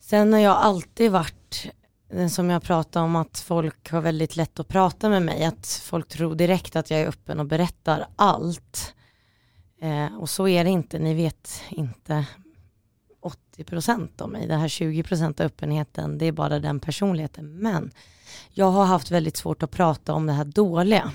Sen 0.00 0.32
har 0.32 0.40
jag 0.40 0.56
alltid 0.56 1.12
varit 1.12 1.66
som 2.30 2.50
jag 2.50 2.62
pratade 2.62 3.04
om 3.04 3.16
att 3.16 3.38
folk 3.38 3.90
har 3.90 4.00
väldigt 4.00 4.36
lätt 4.36 4.60
att 4.60 4.68
prata 4.68 5.08
med 5.08 5.22
mig, 5.22 5.44
att 5.44 5.82
folk 5.84 6.08
tror 6.08 6.34
direkt 6.34 6.76
att 6.76 6.90
jag 6.90 7.00
är 7.00 7.06
öppen 7.06 7.40
och 7.40 7.46
berättar 7.46 8.06
allt. 8.16 8.94
Eh, 9.80 10.16
och 10.16 10.30
så 10.30 10.48
är 10.48 10.64
det 10.64 10.70
inte, 10.70 10.98
ni 10.98 11.14
vet 11.14 11.62
inte 11.70 12.26
80% 13.56 14.22
om 14.22 14.30
mig, 14.30 14.46
det 14.46 14.54
här 14.54 14.68
20% 14.68 15.40
av 15.40 15.46
öppenheten, 15.46 16.18
det 16.18 16.26
är 16.26 16.32
bara 16.32 16.58
den 16.58 16.80
personligheten. 16.80 17.56
Men 17.56 17.90
jag 18.50 18.70
har 18.70 18.84
haft 18.84 19.10
väldigt 19.10 19.36
svårt 19.36 19.62
att 19.62 19.70
prata 19.70 20.12
om 20.12 20.26
det 20.26 20.32
här 20.32 20.44
dåliga. 20.44 21.12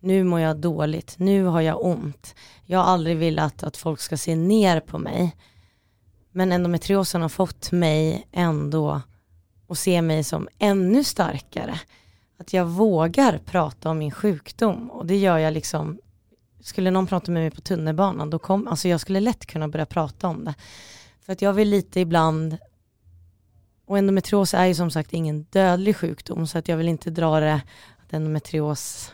Nu 0.00 0.24
mår 0.24 0.40
jag 0.40 0.56
dåligt, 0.56 1.18
nu 1.18 1.44
har 1.44 1.60
jag 1.60 1.84
ont. 1.84 2.34
Jag 2.64 2.78
har 2.78 2.84
aldrig 2.84 3.16
velat 3.16 3.62
att 3.62 3.76
folk 3.76 4.00
ska 4.00 4.16
se 4.16 4.36
ner 4.36 4.80
på 4.80 4.98
mig. 4.98 5.36
Men 6.30 6.52
endometriosen 6.52 7.22
har 7.22 7.28
fått 7.28 7.72
mig 7.72 8.26
ändå 8.32 9.02
att 9.68 9.78
se 9.78 10.02
mig 10.02 10.24
som 10.24 10.48
ännu 10.58 11.04
starkare. 11.04 11.80
Att 12.38 12.52
jag 12.52 12.64
vågar 12.64 13.38
prata 13.38 13.90
om 13.90 13.98
min 13.98 14.10
sjukdom 14.10 14.90
och 14.90 15.06
det 15.06 15.16
gör 15.16 15.38
jag 15.38 15.52
liksom 15.52 15.98
skulle 16.64 16.90
någon 16.90 17.06
prata 17.06 17.32
med 17.32 17.42
mig 17.42 17.50
på 17.50 17.60
tunnelbanan, 17.60 18.30
då 18.30 18.38
kom, 18.38 18.68
alltså 18.68 18.88
jag 18.88 19.00
skulle 19.00 19.20
lätt 19.20 19.46
kunna 19.46 19.68
börja 19.68 19.86
prata 19.86 20.28
om 20.28 20.44
det. 20.44 20.54
För 21.20 21.32
att 21.32 21.42
jag 21.42 21.52
vill 21.52 21.68
lite 21.68 22.00
ibland, 22.00 22.56
och 23.86 23.98
endometrios 23.98 24.54
är 24.54 24.66
ju 24.66 24.74
som 24.74 24.90
sagt 24.90 25.12
ingen 25.12 25.42
dödlig 25.42 25.96
sjukdom, 25.96 26.46
så 26.46 26.58
att 26.58 26.68
jag 26.68 26.76
vill 26.76 26.88
inte 26.88 27.10
dra 27.10 27.40
det 27.40 27.60
att 27.98 28.12
endometrios 28.12 29.12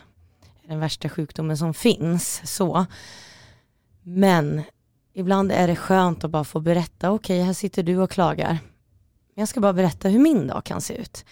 är 0.63 0.67
den 0.67 0.79
värsta 0.79 1.09
sjukdomen 1.09 1.57
som 1.57 1.73
finns, 1.73 2.41
så. 2.55 2.85
Men 4.01 4.61
ibland 5.13 5.51
är 5.51 5.67
det 5.67 5.75
skönt 5.75 6.23
att 6.23 6.31
bara 6.31 6.43
få 6.43 6.59
berätta, 6.59 7.11
okej 7.11 7.37
okay, 7.37 7.45
här 7.45 7.53
sitter 7.53 7.83
du 7.83 7.97
och 7.97 8.11
klagar. 8.11 8.59
men 9.35 9.41
Jag 9.41 9.47
ska 9.47 9.59
bara 9.59 9.73
berätta 9.73 10.09
hur 10.09 10.19
min 10.19 10.47
dag 10.47 10.63
kan 10.63 10.81
se 10.81 10.93
ut. 10.93 11.25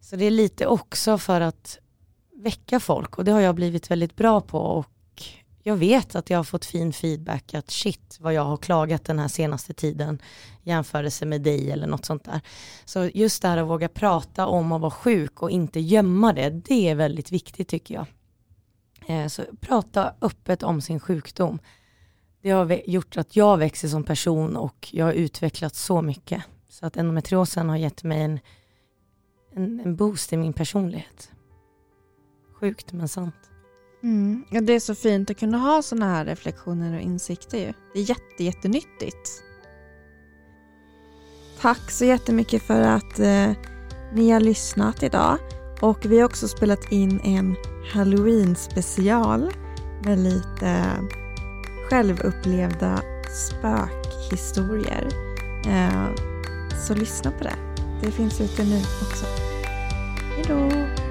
Så 0.00 0.16
det 0.16 0.24
är 0.24 0.30
lite 0.30 0.66
också 0.66 1.18
för 1.18 1.40
att 1.40 1.78
väcka 2.36 2.80
folk 2.80 3.18
och 3.18 3.24
det 3.24 3.32
har 3.32 3.40
jag 3.40 3.54
blivit 3.54 3.90
väldigt 3.90 4.16
bra 4.16 4.40
på 4.40 4.58
och 4.58 4.86
jag 5.62 5.76
vet 5.76 6.14
att 6.14 6.30
jag 6.30 6.38
har 6.38 6.44
fått 6.44 6.64
fin 6.64 6.92
feedback 6.92 7.54
att 7.54 7.70
shit 7.70 8.16
vad 8.20 8.34
jag 8.34 8.44
har 8.44 8.56
klagat 8.56 9.04
den 9.04 9.18
här 9.18 9.28
senaste 9.28 9.74
tiden 9.74 10.18
jämförelse 10.62 11.26
med 11.26 11.42
dig 11.42 11.70
eller 11.70 11.86
något 11.86 12.04
sånt 12.04 12.24
där. 12.24 12.40
Så 12.84 13.10
just 13.14 13.42
det 13.42 13.48
här 13.48 13.56
att 13.56 13.68
våga 13.68 13.88
prata 13.88 14.46
om 14.46 14.72
att 14.72 14.80
vara 14.80 14.90
sjuk 14.90 15.42
och 15.42 15.50
inte 15.50 15.80
gömma 15.80 16.32
det, 16.32 16.50
det 16.50 16.88
är 16.88 16.94
väldigt 16.94 17.32
viktigt 17.32 17.68
tycker 17.68 17.94
jag. 17.94 18.06
Eh, 19.06 19.26
så 19.26 19.42
prata 19.60 20.14
öppet 20.20 20.62
om 20.62 20.80
sin 20.80 21.00
sjukdom. 21.00 21.58
Det 22.42 22.50
har 22.50 22.88
gjort 22.90 23.16
att 23.16 23.36
jag 23.36 23.56
växer 23.56 23.88
som 23.88 24.04
person 24.04 24.56
och 24.56 24.88
jag 24.92 25.04
har 25.04 25.12
utvecklats 25.12 25.84
så 25.84 26.02
mycket. 26.02 26.44
Så 26.68 26.86
att 26.86 26.96
endometriosen 26.96 27.68
har 27.68 27.76
gett 27.76 28.04
mig 28.04 28.22
en, 28.22 28.40
en, 29.54 29.80
en 29.80 29.96
boost 29.96 30.32
i 30.32 30.36
min 30.36 30.52
personlighet. 30.52 31.32
Sjukt 32.60 32.92
men 32.92 33.08
sant. 33.08 33.49
Mm. 34.02 34.44
Ja, 34.50 34.60
det 34.60 34.72
är 34.72 34.80
så 34.80 34.94
fint 34.94 35.30
att 35.30 35.38
kunna 35.38 35.58
ha 35.58 35.82
sådana 35.82 36.06
här 36.06 36.24
reflektioner 36.24 36.94
och 36.94 37.00
insikter. 37.00 37.58
Ju. 37.58 37.72
Det 37.94 38.00
är 38.00 38.02
jätte, 38.02 38.44
jättenyttigt. 38.44 39.42
Tack 41.60 41.90
så 41.90 42.04
jättemycket 42.04 42.62
för 42.62 42.80
att 42.80 43.18
eh, 43.18 43.52
ni 44.14 44.30
har 44.30 44.40
lyssnat 44.40 45.02
idag. 45.02 45.38
Och 45.80 46.06
vi 46.06 46.18
har 46.18 46.24
också 46.24 46.48
spelat 46.48 46.92
in 46.92 47.20
en 47.24 47.56
Halloween 47.92 48.56
special 48.56 49.52
med 50.04 50.18
lite 50.18 50.86
självupplevda 51.90 53.02
spökhistorier. 53.48 55.08
Eh, 55.66 56.14
så 56.86 56.94
lyssna 56.94 57.30
på 57.30 57.44
det. 57.44 57.56
Det 58.02 58.10
finns 58.10 58.40
ute 58.40 58.64
nu 58.64 58.78
också. 58.78 59.26
Hejdå! 60.36 61.09